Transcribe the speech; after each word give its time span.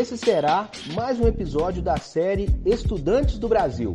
Esse 0.00 0.16
será 0.16 0.66
mais 0.94 1.20
um 1.20 1.28
episódio 1.28 1.82
da 1.82 1.98
série 1.98 2.48
Estudantes 2.64 3.38
do 3.38 3.46
Brasil. 3.46 3.92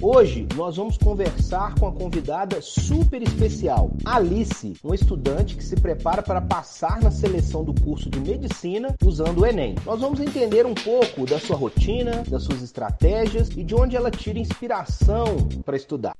Hoje 0.00 0.46
nós 0.54 0.76
vamos 0.76 0.96
conversar 0.96 1.74
com 1.74 1.88
a 1.88 1.92
convidada 1.92 2.60
super 2.62 3.20
especial, 3.20 3.90
Alice, 4.04 4.74
uma 4.84 4.94
estudante 4.94 5.56
que 5.56 5.64
se 5.64 5.74
prepara 5.74 6.22
para 6.22 6.40
passar 6.40 7.02
na 7.02 7.10
seleção 7.10 7.64
do 7.64 7.74
curso 7.82 8.08
de 8.08 8.20
medicina 8.20 8.94
usando 9.04 9.40
o 9.40 9.44
Enem. 9.44 9.74
Nós 9.84 10.00
vamos 10.00 10.20
entender 10.20 10.64
um 10.64 10.74
pouco 10.74 11.26
da 11.26 11.40
sua 11.40 11.56
rotina, 11.56 12.22
das 12.22 12.44
suas 12.44 12.62
estratégias 12.62 13.48
e 13.56 13.64
de 13.64 13.74
onde 13.74 13.96
ela 13.96 14.08
tira 14.08 14.38
inspiração 14.38 15.48
para 15.64 15.76
estudar. 15.76 16.14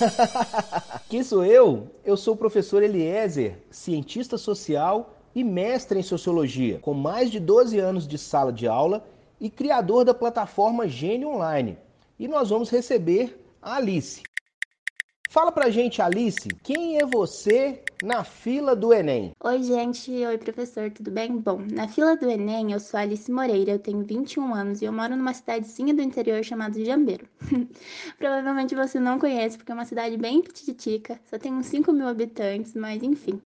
Quem 1.10 1.22
sou 1.22 1.44
eu? 1.44 1.86
Eu 2.02 2.16
sou 2.16 2.32
o 2.32 2.38
professor 2.38 2.82
Eliezer, 2.82 3.58
cientista 3.70 4.38
social 4.38 5.17
e 5.34 5.44
mestre 5.44 5.98
em 5.98 6.02
sociologia, 6.02 6.78
com 6.80 6.94
mais 6.94 7.30
de 7.30 7.38
12 7.38 7.78
anos 7.78 8.06
de 8.06 8.18
sala 8.18 8.52
de 8.52 8.66
aula 8.66 9.06
e 9.40 9.48
criador 9.48 10.04
da 10.04 10.14
plataforma 10.14 10.88
Gênio 10.88 11.28
Online 11.28 11.78
e 12.18 12.26
nós 12.26 12.50
vamos 12.50 12.68
receber 12.68 13.38
a 13.62 13.76
Alice. 13.76 14.22
Fala 15.30 15.52
pra 15.52 15.70
gente, 15.70 16.00
Alice, 16.02 16.56
quem 16.62 16.98
é 16.98 17.06
você 17.06 17.84
na 18.00 18.24
fila 18.24 18.74
do 18.74 18.92
Enem? 18.92 19.32
Oi, 19.44 19.62
gente. 19.62 20.10
Oi, 20.10 20.38
professor, 20.38 20.90
tudo 20.90 21.10
bem? 21.10 21.36
Bom, 21.36 21.60
na 21.70 21.86
fila 21.86 22.16
do 22.16 22.28
Enem, 22.28 22.72
eu 22.72 22.80
sou 22.80 22.98
Alice 22.98 23.30
Moreira, 23.30 23.72
eu 23.72 23.78
tenho 23.78 24.02
21 24.02 24.54
anos 24.54 24.80
e 24.80 24.86
eu 24.86 24.92
moro 24.92 25.14
numa 25.14 25.34
cidadezinha 25.34 25.92
do 25.94 26.02
interior 26.02 26.42
chamada 26.42 26.82
Jambeiro. 26.82 27.28
Provavelmente 28.18 28.74
você 28.74 28.98
não 28.98 29.18
conhece, 29.18 29.58
porque 29.58 29.70
é 29.70 29.74
uma 29.74 29.84
cidade 29.84 30.16
bem 30.16 30.40
pititica, 30.40 31.20
só 31.28 31.38
tem 31.38 31.52
uns 31.52 31.66
5 31.66 31.92
mil 31.92 32.08
habitantes, 32.08 32.74
mas 32.74 33.02
enfim. 33.02 33.40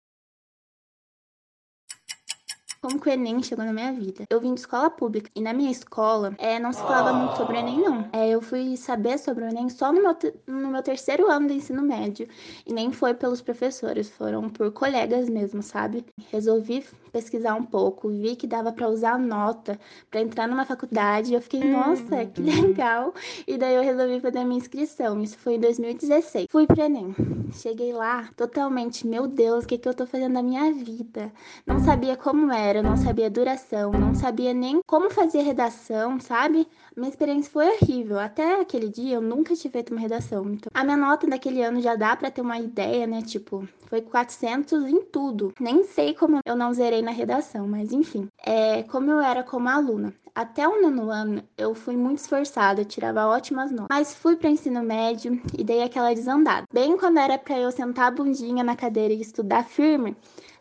Como 2.81 2.97
que 2.97 3.09
o 3.09 3.11
Enem 3.11 3.43
chegou 3.43 3.65
na 3.65 3.73
minha 3.73 3.91
vida? 3.91 4.23
Eu 4.29 4.39
vim 4.39 4.53
de 4.53 4.61
escola 4.61 4.89
pública 4.89 5.29
e 5.35 5.41
na 5.41 5.51
minha 5.51 5.69
escola 5.69 6.33
é, 6.37 6.57
não 6.57 6.71
se 6.71 6.79
falava 6.79 7.11
muito 7.11 7.35
sobre 7.35 7.57
o 7.57 7.59
Enem, 7.59 7.81
não. 7.81 8.09
É, 8.13 8.29
eu 8.29 8.41
fui 8.41 8.77
saber 8.77 9.19
sobre 9.19 9.43
o 9.43 9.49
Enem 9.49 9.67
só 9.67 9.91
no 9.91 10.01
meu, 10.01 10.17
no 10.47 10.69
meu 10.69 10.81
terceiro 10.81 11.29
ano 11.29 11.47
do 11.47 11.53
ensino 11.53 11.81
médio 11.81 12.25
e 12.65 12.71
nem 12.71 12.89
foi 12.89 13.13
pelos 13.13 13.41
professores, 13.41 14.09
foram 14.09 14.49
por 14.49 14.71
colegas 14.71 15.27
mesmo, 15.27 15.61
sabe? 15.61 16.05
Resolvi 16.31 16.85
pesquisar 17.11 17.55
um 17.55 17.65
pouco, 17.65 18.09
vi 18.09 18.35
que 18.35 18.47
dava 18.47 18.71
para 18.71 18.87
usar 18.87 19.19
nota 19.19 19.79
para 20.09 20.21
entrar 20.21 20.47
numa 20.47 20.65
faculdade 20.65 21.31
e 21.31 21.35
eu 21.35 21.41
fiquei, 21.41 21.63
nossa, 21.63 22.25
que 22.25 22.41
uhum. 22.41 22.67
legal! 22.67 23.13
E 23.47 23.57
daí 23.57 23.75
eu 23.75 23.83
resolvi 23.83 24.19
fazer 24.19 24.39
a 24.39 24.45
minha 24.45 24.57
inscrição. 24.57 25.21
Isso 25.21 25.37
foi 25.37 25.55
em 25.55 25.59
2016. 25.59 26.47
Fui 26.49 26.65
pro 26.65 26.81
Enem. 26.81 27.15
Cheguei 27.51 27.91
lá 27.93 28.29
totalmente, 28.37 29.05
meu 29.05 29.27
Deus, 29.27 29.65
o 29.65 29.67
que, 29.67 29.77
que 29.77 29.89
eu 29.89 29.93
tô 29.93 30.05
fazendo 30.05 30.33
na 30.33 30.43
minha 30.43 30.71
vida? 30.71 31.31
Não 31.65 31.79
sabia 31.79 32.15
como 32.15 32.51
era 32.51 32.69
era, 32.69 32.83
não 32.83 32.95
sabia 32.95 33.25
a 33.27 33.29
duração, 33.29 33.93
não 33.93 34.13
sabia 34.13 34.53
nem 34.53 34.79
como 34.85 35.09
fazer 35.09 35.41
redação, 35.41 36.19
sabe? 36.19 36.67
Minha 36.99 37.11
experiência 37.11 37.49
foi 37.49 37.65
horrível. 37.65 38.19
Até 38.19 38.59
aquele 38.59 38.89
dia 38.89 39.15
eu 39.15 39.21
nunca 39.21 39.55
tinha 39.55 39.71
feito 39.71 39.91
uma 39.93 40.01
redação. 40.01 40.43
Então, 40.49 40.69
a 40.73 40.83
minha 40.83 40.97
nota 40.97 41.25
daquele 41.25 41.63
ano 41.63 41.79
já 41.79 41.95
dá 41.95 42.13
para 42.13 42.29
ter 42.29 42.41
uma 42.41 42.59
ideia, 42.59 43.07
né? 43.07 43.21
Tipo, 43.21 43.65
foi 43.87 44.01
400 44.01 44.83
em 44.83 45.01
tudo. 45.05 45.53
Nem 45.61 45.85
sei 45.85 46.13
como 46.13 46.39
eu 46.45 46.57
não 46.57 46.73
zerei 46.73 47.01
na 47.01 47.11
redação, 47.11 47.65
mas 47.69 47.93
enfim. 47.93 48.27
É, 48.45 48.83
como 48.83 49.09
eu 49.09 49.21
era 49.21 49.43
como 49.43 49.69
aluna. 49.69 50.13
Até 50.35 50.67
o 50.67 50.81
nono 50.81 51.09
ano 51.09 51.41
eu 51.57 51.73
fui 51.73 51.95
muito 51.95 52.19
esforçada, 52.19 52.83
tirava 52.83 53.27
ótimas 53.27 53.71
notas. 53.71 53.87
Mas 53.89 54.13
fui 54.13 54.35
para 54.35 54.49
ensino 54.49 54.83
médio 54.83 55.41
e 55.57 55.63
dei 55.63 55.81
aquela 55.81 56.13
desandada. 56.13 56.65
Bem 56.73 56.97
quando 56.97 57.17
era 57.17 57.37
para 57.37 57.57
eu 57.57 57.71
sentar 57.71 58.07
a 58.07 58.11
bundinha 58.11 58.63
na 58.63 58.75
cadeira 58.75 59.13
e 59.13 59.21
estudar 59.21 59.63
firme, 59.63 60.17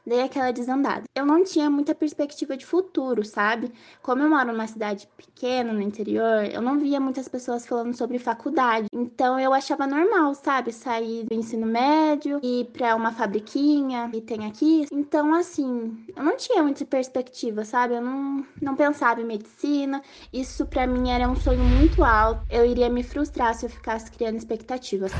dei 0.08 0.22
aquela 0.22 0.52
desandada. 0.52 1.04
Eu 1.14 1.26
não 1.26 1.44
tinha 1.44 1.70
muita 1.70 1.94
perspectiva 1.94 2.56
de 2.56 2.64
futuro, 2.66 3.24
sabe? 3.24 3.72
Como 4.02 4.22
eu 4.22 4.30
moro 4.30 4.52
numa 4.52 4.66
cidade 4.66 5.08
pequena, 5.16 5.72
no 5.72 5.80
interior, 5.82 6.44
eu 6.44 6.62
não 6.62 6.78
via 6.78 6.98
muitas 7.00 7.28
pessoas 7.28 7.66
falando 7.66 7.94
sobre 7.96 8.18
faculdade. 8.18 8.86
Então 8.92 9.38
eu 9.38 9.52
achava 9.52 9.86
normal, 9.86 10.34
sabe? 10.34 10.72
Sair 10.72 11.24
do 11.24 11.34
ensino 11.34 11.66
médio, 11.66 12.40
ir 12.42 12.66
pra 12.72 12.94
uma 12.96 13.12
fabriquinha 13.12 14.08
que 14.10 14.20
tem 14.20 14.46
aqui. 14.46 14.86
Então, 14.92 15.34
assim, 15.34 16.04
eu 16.16 16.22
não 16.22 16.36
tinha 16.36 16.62
muita 16.62 16.84
perspectiva, 16.84 17.64
sabe? 17.64 17.94
Eu 17.94 18.02
não, 18.02 18.46
não 18.60 18.74
pensava 18.76 19.20
em 19.20 19.24
medicina. 19.24 20.02
Isso 20.32 20.66
para 20.66 20.86
mim 20.86 21.10
era 21.10 21.28
um 21.28 21.34
sonho 21.36 21.64
muito 21.64 22.02
alto. 22.04 22.42
Eu 22.48 22.64
iria 22.64 22.88
me 22.88 23.02
frustrar 23.02 23.54
se 23.54 23.66
eu 23.66 23.70
ficasse 23.70 24.10
criando 24.10 24.36
expectativas. 24.36 25.16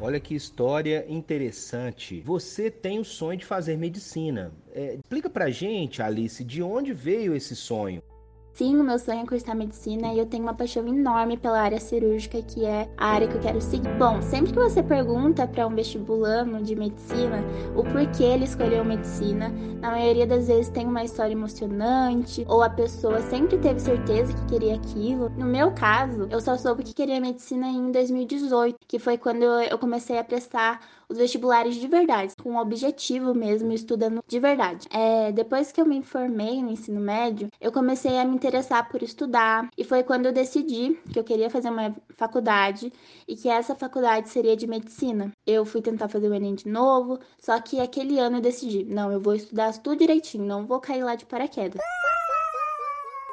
Olha 0.00 0.20
que 0.20 0.34
história 0.34 1.04
interessante. 1.08 2.22
Você 2.24 2.70
tem 2.70 3.00
o 3.00 3.04
sonho 3.04 3.38
de 3.38 3.44
fazer 3.44 3.76
medicina. 3.76 4.52
É, 4.72 4.94
explica 4.94 5.28
pra 5.28 5.50
gente, 5.50 6.00
Alice, 6.00 6.44
de 6.44 6.62
onde 6.62 6.92
veio 6.92 7.34
esse 7.34 7.56
sonho? 7.56 8.00
Sim, 8.58 8.74
o 8.80 8.82
meu 8.82 8.98
sonho 8.98 9.20
é 9.20 9.24
cursar 9.24 9.54
medicina 9.54 10.12
e 10.12 10.18
eu 10.18 10.26
tenho 10.26 10.42
uma 10.42 10.52
paixão 10.52 10.84
enorme 10.84 11.36
pela 11.36 11.60
área 11.60 11.78
cirúrgica, 11.78 12.42
que 12.42 12.64
é 12.64 12.90
a 12.96 13.06
área 13.06 13.28
que 13.28 13.36
eu 13.36 13.40
quero 13.40 13.60
seguir. 13.60 13.88
Bom, 13.96 14.20
sempre 14.20 14.52
que 14.52 14.58
você 14.58 14.82
pergunta 14.82 15.46
para 15.46 15.64
um 15.64 15.76
vestibulando 15.76 16.60
de 16.64 16.74
medicina 16.74 17.40
o 17.76 17.84
porquê 17.84 18.24
ele 18.24 18.46
escolheu 18.46 18.84
medicina, 18.84 19.48
na 19.80 19.92
maioria 19.92 20.26
das 20.26 20.48
vezes 20.48 20.70
tem 20.70 20.88
uma 20.88 21.04
história 21.04 21.34
emocionante 21.34 22.44
ou 22.48 22.60
a 22.60 22.68
pessoa 22.68 23.20
sempre 23.20 23.58
teve 23.58 23.78
certeza 23.78 24.32
que 24.32 24.46
queria 24.46 24.74
aquilo. 24.74 25.30
No 25.36 25.46
meu 25.46 25.70
caso, 25.70 26.26
eu 26.28 26.40
só 26.40 26.56
soube 26.56 26.82
que 26.82 26.92
queria 26.92 27.20
medicina 27.20 27.68
em 27.68 27.92
2018, 27.92 28.76
que 28.88 28.98
foi 28.98 29.16
quando 29.16 29.44
eu 29.44 29.78
comecei 29.78 30.18
a 30.18 30.24
prestar 30.24 30.80
os 31.08 31.16
vestibulares 31.16 31.76
de 31.76 31.88
verdade, 31.88 32.34
com 32.42 32.54
o 32.54 32.60
objetivo 32.60 33.34
mesmo, 33.34 33.72
estudando 33.72 34.22
de 34.26 34.38
verdade. 34.38 34.86
É, 34.90 35.32
depois 35.32 35.72
que 35.72 35.80
eu 35.80 35.86
me 35.86 36.02
formei 36.02 36.62
no 36.62 36.70
ensino 36.70 37.00
médio, 37.00 37.48
eu 37.60 37.72
comecei 37.72 38.18
a 38.18 38.24
me 38.24 38.38
interessar 38.48 38.88
por 38.88 39.02
estudar, 39.02 39.68
e 39.76 39.84
foi 39.84 40.02
quando 40.02 40.26
eu 40.26 40.32
decidi 40.32 40.98
que 41.12 41.18
eu 41.18 41.24
queria 41.24 41.50
fazer 41.50 41.68
uma 41.68 41.94
faculdade 42.16 42.90
e 43.26 43.36
que 43.36 43.48
essa 43.48 43.74
faculdade 43.74 44.30
seria 44.30 44.56
de 44.56 44.66
medicina. 44.66 45.30
Eu 45.46 45.64
fui 45.64 45.82
tentar 45.82 46.08
fazer 46.08 46.28
o 46.28 46.34
Enem 46.34 46.54
de 46.54 46.66
novo, 46.66 47.18
só 47.38 47.60
que 47.60 47.78
aquele 47.78 48.18
ano 48.18 48.38
eu 48.38 48.40
decidi, 48.40 48.84
não, 48.84 49.12
eu 49.12 49.20
vou 49.20 49.34
estudar 49.34 49.72
tudo 49.78 49.98
direitinho, 49.98 50.44
não 50.44 50.66
vou 50.66 50.80
cair 50.80 51.04
lá 51.04 51.14
de 51.14 51.26
paraquedas. 51.26 51.80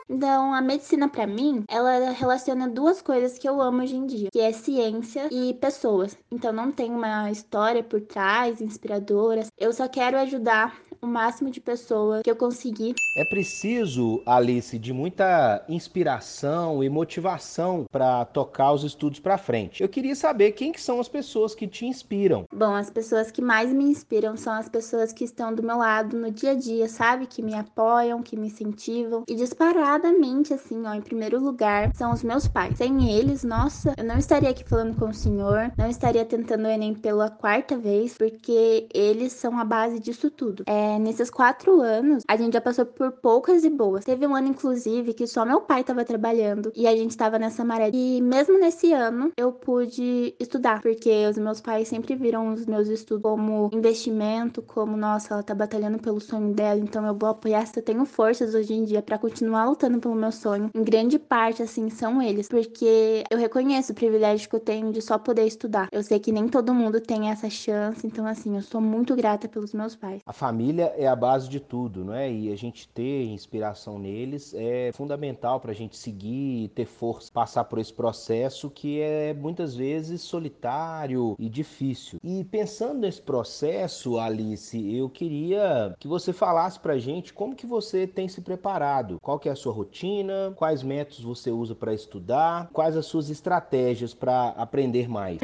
Então, 0.07 0.53
a 0.53 0.61
medicina 0.61 1.09
para 1.09 1.25
mim, 1.25 1.63
ela 1.67 2.11
relaciona 2.11 2.69
duas 2.69 3.01
coisas 3.01 3.39
que 3.39 3.49
eu 3.49 3.59
amo 3.59 3.81
hoje 3.81 3.95
em 3.95 4.05
dia, 4.05 4.29
que 4.31 4.39
é 4.39 4.51
ciência 4.51 5.27
e 5.31 5.53
pessoas. 5.55 6.15
Então, 6.31 6.53
não 6.53 6.71
tem 6.71 6.91
uma 6.91 7.31
história 7.31 7.83
por 7.83 7.99
trás 8.01 8.61
inspiradora. 8.61 9.47
Eu 9.57 9.73
só 9.73 9.87
quero 9.87 10.17
ajudar 10.19 10.79
o 11.01 11.07
máximo 11.07 11.49
de 11.49 11.59
pessoas 11.59 12.21
que 12.21 12.31
eu 12.31 12.35
conseguir. 12.35 12.95
É 13.15 13.23
preciso, 13.23 14.21
Alice, 14.25 14.77
de 14.77 14.91
muita 14.91 15.63
inspiração 15.69 16.83
e 16.83 16.89
motivação 16.89 17.85
para 17.91 18.25
tocar 18.25 18.73
os 18.73 18.83
estudos 18.83 19.19
para 19.19 19.37
frente. 19.37 19.81
Eu 19.81 19.89
queria 19.89 20.15
saber 20.15 20.51
quem 20.51 20.71
que 20.71 20.81
são 20.81 20.99
as 20.99 21.07
pessoas 21.07 21.55
que 21.55 21.67
te 21.67 21.85
inspiram. 21.85 22.45
Bom, 22.53 22.73
as 22.75 22.89
pessoas 22.89 23.31
que 23.31 23.41
mais 23.41 23.71
me 23.71 23.85
inspiram 23.85 24.35
são 24.35 24.53
as 24.53 24.67
pessoas 24.67 25.13
que 25.13 25.23
estão 25.23 25.53
do 25.53 25.63
meu 25.63 25.77
lado 25.77 26.17
no 26.17 26.31
dia 26.31 26.51
a 26.51 26.55
dia, 26.55 26.89
sabe? 26.89 27.25
Que 27.25 27.41
me 27.41 27.53
apoiam, 27.53 28.21
que 28.21 28.35
me 28.37 28.47
incentivam. 28.47 29.23
E 29.27 29.35
disparadamente, 29.35 30.53
assim, 30.53 30.85
ó, 30.85 30.93
em 30.93 31.01
primeiro 31.01 31.39
lugar, 31.39 31.91
são 31.95 32.11
os 32.11 32.23
meus 32.23 32.47
pais. 32.47 32.77
Sem 32.77 33.11
eles, 33.11 33.43
nossa, 33.43 33.93
eu 33.97 34.03
não 34.03 34.17
estaria 34.17 34.49
aqui 34.49 34.63
falando 34.67 34.97
com 34.97 35.09
o 35.09 35.13
senhor, 35.13 35.71
não 35.77 35.89
estaria 35.89 36.25
tentando 36.25 36.65
o 36.65 36.69
Enem 36.69 36.93
pela 36.93 37.29
quarta 37.29 37.77
vez, 37.77 38.15
porque 38.17 38.87
eles 38.93 39.33
são 39.33 39.57
a 39.57 39.63
base 39.63 39.99
disso 39.99 40.29
tudo. 40.29 40.63
É, 40.67 40.84
nesses 40.99 41.29
quatro 41.29 41.81
anos, 41.81 42.23
a 42.27 42.37
gente 42.37 42.53
já 42.53 42.61
passou 42.61 42.85
por 42.85 43.11
poucas 43.11 43.63
e 43.63 43.69
boas. 43.69 44.05
Teve 44.05 44.25
um 44.27 44.35
ano, 44.35 44.47
inclusive, 44.47 45.13
que 45.13 45.27
só 45.27 45.45
meu 45.45 45.61
pai 45.61 45.83
tava 45.83 46.03
trabalhando 46.05 46.71
e 46.75 46.87
a 46.87 46.95
gente 46.95 47.15
tava 47.15 47.37
nessa 47.39 47.63
maré. 47.63 47.89
E 47.93 48.21
mesmo 48.21 48.59
nesse 48.59 48.93
ano, 48.93 49.31
eu 49.37 49.51
pude 49.51 50.35
estudar, 50.39 50.81
porque 50.81 51.27
os 51.27 51.37
meus 51.37 51.61
pais 51.61 51.87
sempre 51.87 52.15
viram 52.15 52.53
os 52.53 52.65
meus 52.65 52.87
estudos 52.87 53.23
como 53.23 53.69
investimento, 53.73 54.61
como, 54.61 54.95
nossa, 54.97 55.33
ela 55.33 55.43
tá 55.43 55.53
batalhando 55.53 55.99
pelo 55.99 56.19
sonho 56.19 56.53
dela, 56.53 56.79
então 56.79 57.05
eu 57.05 57.13
vou 57.15 57.29
apoiar 57.29 57.65
se 57.65 57.79
eu 57.79 57.83
tenho 57.83 58.05
forças 58.05 58.53
hoje 58.53 58.73
em 58.73 58.83
dia 58.83 59.01
para 59.01 59.17
continuar 59.17 59.65
lutando 59.65 59.99
pelo 59.99 60.15
meu 60.15 60.31
sonho. 60.31 60.69
Em 60.73 60.83
grande 60.83 61.17
parte, 61.17 61.63
assim, 61.63 61.89
são 61.89 62.21
eles, 62.21 62.47
porque 62.47 63.23
eu 63.29 63.37
reconheço 63.37 63.91
o 63.91 63.95
privilégio 63.95 64.49
que 64.49 64.55
eu 64.55 64.59
tenho 64.59 64.91
de 64.91 65.01
só 65.01 65.17
poder 65.17 65.45
estudar. 65.45 65.87
Eu 65.91 66.03
sei 66.03 66.19
que 66.19 66.31
nem 66.31 66.47
todo 66.47 66.73
mundo 66.73 66.99
tem 66.99 67.29
essa 67.29 67.49
chance, 67.49 68.05
então, 68.05 68.25
assim, 68.25 68.55
eu 68.55 68.61
sou 68.61 68.81
muito 68.81 69.15
grata 69.15 69.47
pelos 69.47 69.73
meus 69.73 69.95
pais. 69.95 70.21
A 70.25 70.33
família 70.33 70.74
família 70.75 70.93
é 70.97 71.07
a 71.07 71.15
base 71.15 71.47
de 71.47 71.59
tudo, 71.59 72.03
não 72.03 72.13
é? 72.13 72.31
E 72.31 72.51
a 72.51 72.55
gente 72.55 72.87
ter 72.89 73.25
inspiração 73.25 73.97
neles 73.97 74.53
é 74.53 74.91
fundamental 74.93 75.59
para 75.59 75.71
a 75.71 75.75
gente 75.75 75.95
seguir, 75.95 76.69
ter 76.69 76.85
força, 76.85 77.31
passar 77.31 77.63
por 77.63 77.79
esse 77.79 77.93
processo 77.93 78.69
que 78.69 78.99
é 78.99 79.33
muitas 79.33 79.75
vezes 79.75 80.21
solitário 80.21 81.35
e 81.39 81.47
difícil. 81.47 82.19
E 82.23 82.43
pensando 82.43 82.99
nesse 82.99 83.21
processo, 83.21 84.19
Alice, 84.19 84.95
eu 84.95 85.09
queria 85.09 85.95
que 85.99 86.07
você 86.07 86.33
falasse 86.33 86.79
para 86.79 86.93
a 86.93 86.99
gente 86.99 87.33
como 87.33 87.55
que 87.55 87.65
você 87.65 88.05
tem 88.05 88.27
se 88.27 88.41
preparado, 88.41 89.17
qual 89.21 89.39
que 89.39 89.47
é 89.47 89.51
a 89.51 89.55
sua 89.55 89.73
rotina, 89.73 90.53
quais 90.55 90.83
métodos 90.83 91.23
você 91.23 91.51
usa 91.51 91.73
para 91.73 91.93
estudar, 91.93 92.69
quais 92.73 92.97
as 92.97 93.05
suas 93.05 93.29
estratégias 93.29 94.13
para 94.13 94.49
aprender 94.49 95.07
mais. 95.07 95.39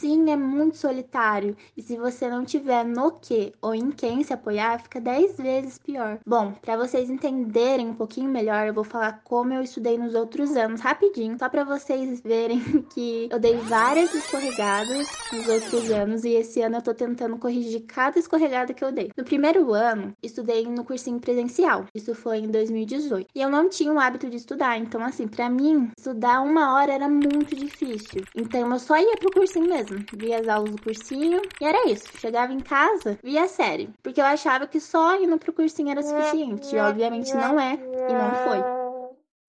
Sim, 0.00 0.30
é 0.30 0.36
muito 0.36 0.76
solitário. 0.76 1.56
E 1.76 1.82
se 1.82 1.96
você 1.96 2.28
não 2.28 2.44
tiver 2.44 2.84
no 2.84 3.12
que 3.12 3.52
ou 3.62 3.74
em 3.74 3.90
quem 3.90 4.22
se 4.22 4.32
apoiar, 4.32 4.82
fica 4.82 5.00
10 5.00 5.36
vezes 5.36 5.78
pior. 5.78 6.18
Bom, 6.26 6.52
para 6.52 6.76
vocês 6.76 7.08
entenderem 7.08 7.88
um 7.88 7.94
pouquinho 7.94 8.30
melhor, 8.30 8.66
eu 8.66 8.74
vou 8.74 8.84
falar 8.84 9.20
como 9.24 9.52
eu 9.52 9.62
estudei 9.62 9.96
nos 9.96 10.14
outros 10.14 10.56
anos, 10.56 10.80
rapidinho, 10.80 11.38
só 11.38 11.48
para 11.48 11.64
vocês 11.64 12.20
verem 12.20 12.60
que 12.92 13.28
eu 13.30 13.38
dei 13.38 13.56
várias 13.56 14.14
escorregadas 14.14 15.06
nos 15.32 15.48
outros 15.48 15.90
anos 15.90 16.24
e 16.24 16.30
esse 16.30 16.60
ano 16.60 16.76
eu 16.76 16.82
tô 16.82 16.94
tentando 16.94 17.38
corrigir 17.38 17.82
cada 17.86 18.18
escorregada 18.18 18.74
que 18.74 18.84
eu 18.84 18.92
dei. 18.92 19.10
No 19.16 19.24
primeiro 19.24 19.72
ano, 19.72 20.12
estudei 20.22 20.66
no 20.66 20.84
cursinho 20.84 21.20
presencial. 21.20 21.86
Isso 21.94 22.14
foi 22.14 22.38
em 22.38 22.50
2018. 22.50 23.28
E 23.34 23.40
eu 23.40 23.50
não 23.50 23.68
tinha 23.68 23.92
o 23.92 23.98
hábito 23.98 24.28
de 24.28 24.36
estudar, 24.36 24.78
então 24.78 25.02
assim, 25.02 25.26
para 25.28 25.48
mim, 25.48 25.90
estudar 25.96 26.40
uma 26.40 26.74
hora 26.74 26.92
era 26.92 27.08
muito 27.08 27.54
difícil. 27.54 28.22
Então 28.34 28.70
eu 28.70 28.78
só 28.78 28.96
ia 28.96 29.16
pro 29.16 29.30
cursinho 29.32 29.68
mesmo, 29.68 29.85
via 30.12 30.40
as 30.40 30.48
aulas 30.48 30.70
do 30.70 30.82
cursinho 30.82 31.42
e 31.60 31.64
era 31.64 31.88
isso. 31.88 32.06
Chegava 32.18 32.52
em 32.52 32.60
casa, 32.60 33.18
via 33.22 33.44
a 33.44 33.48
série, 33.48 33.90
porque 34.02 34.20
eu 34.20 34.24
achava 34.24 34.66
que 34.66 34.80
só 34.80 35.20
indo 35.20 35.38
pro 35.38 35.52
cursinho 35.52 35.90
era 35.90 36.02
suficiente. 36.02 36.74
E 36.74 36.78
obviamente 36.78 37.34
não 37.34 37.58
é 37.60 37.74
e 37.74 38.12
não 38.12 38.34
foi. 38.44 38.86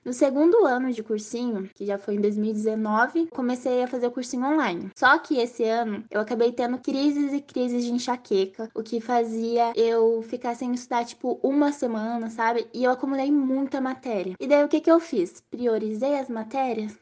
No 0.08 0.14
segundo 0.14 0.66
ano 0.66 0.90
de 0.94 1.04
cursinho, 1.04 1.70
que 1.76 1.86
já 1.86 1.98
foi 1.98 2.16
em 2.16 2.22
2019, 2.22 3.28
comecei 3.28 3.84
a 3.84 3.88
fazer 3.90 4.08
o 4.08 4.12
cursinho 4.12 4.46
online. 4.46 4.90
Só 4.96 5.20
que 5.20 5.38
esse 5.38 5.66
ano 5.66 6.02
eu 6.10 6.22
acabei 6.22 6.54
tendo 6.54 6.78
crises 6.78 7.34
e 7.34 7.42
crises 7.42 7.84
de 7.84 7.92
enxaqueca, 7.92 8.72
o 8.74 8.82
que 8.82 9.02
fazia 9.02 9.74
eu 9.76 10.22
ficar 10.22 10.56
sem 10.56 10.74
estudar 10.74 11.04
tipo 11.04 11.38
uma 11.44 11.74
semana, 11.74 12.30
sabe? 12.30 12.70
E 12.74 12.86
eu 12.86 12.92
acumulei 12.92 13.30
muita 13.30 13.82
matéria. 13.82 14.34
E 14.40 14.48
daí 14.48 14.64
o 14.64 14.70
que 14.70 14.80
que 14.80 14.90
eu 14.90 15.02
fiz? 15.02 15.44
Priorizei 15.52 16.18
as 16.18 16.30
matérias 16.30 16.98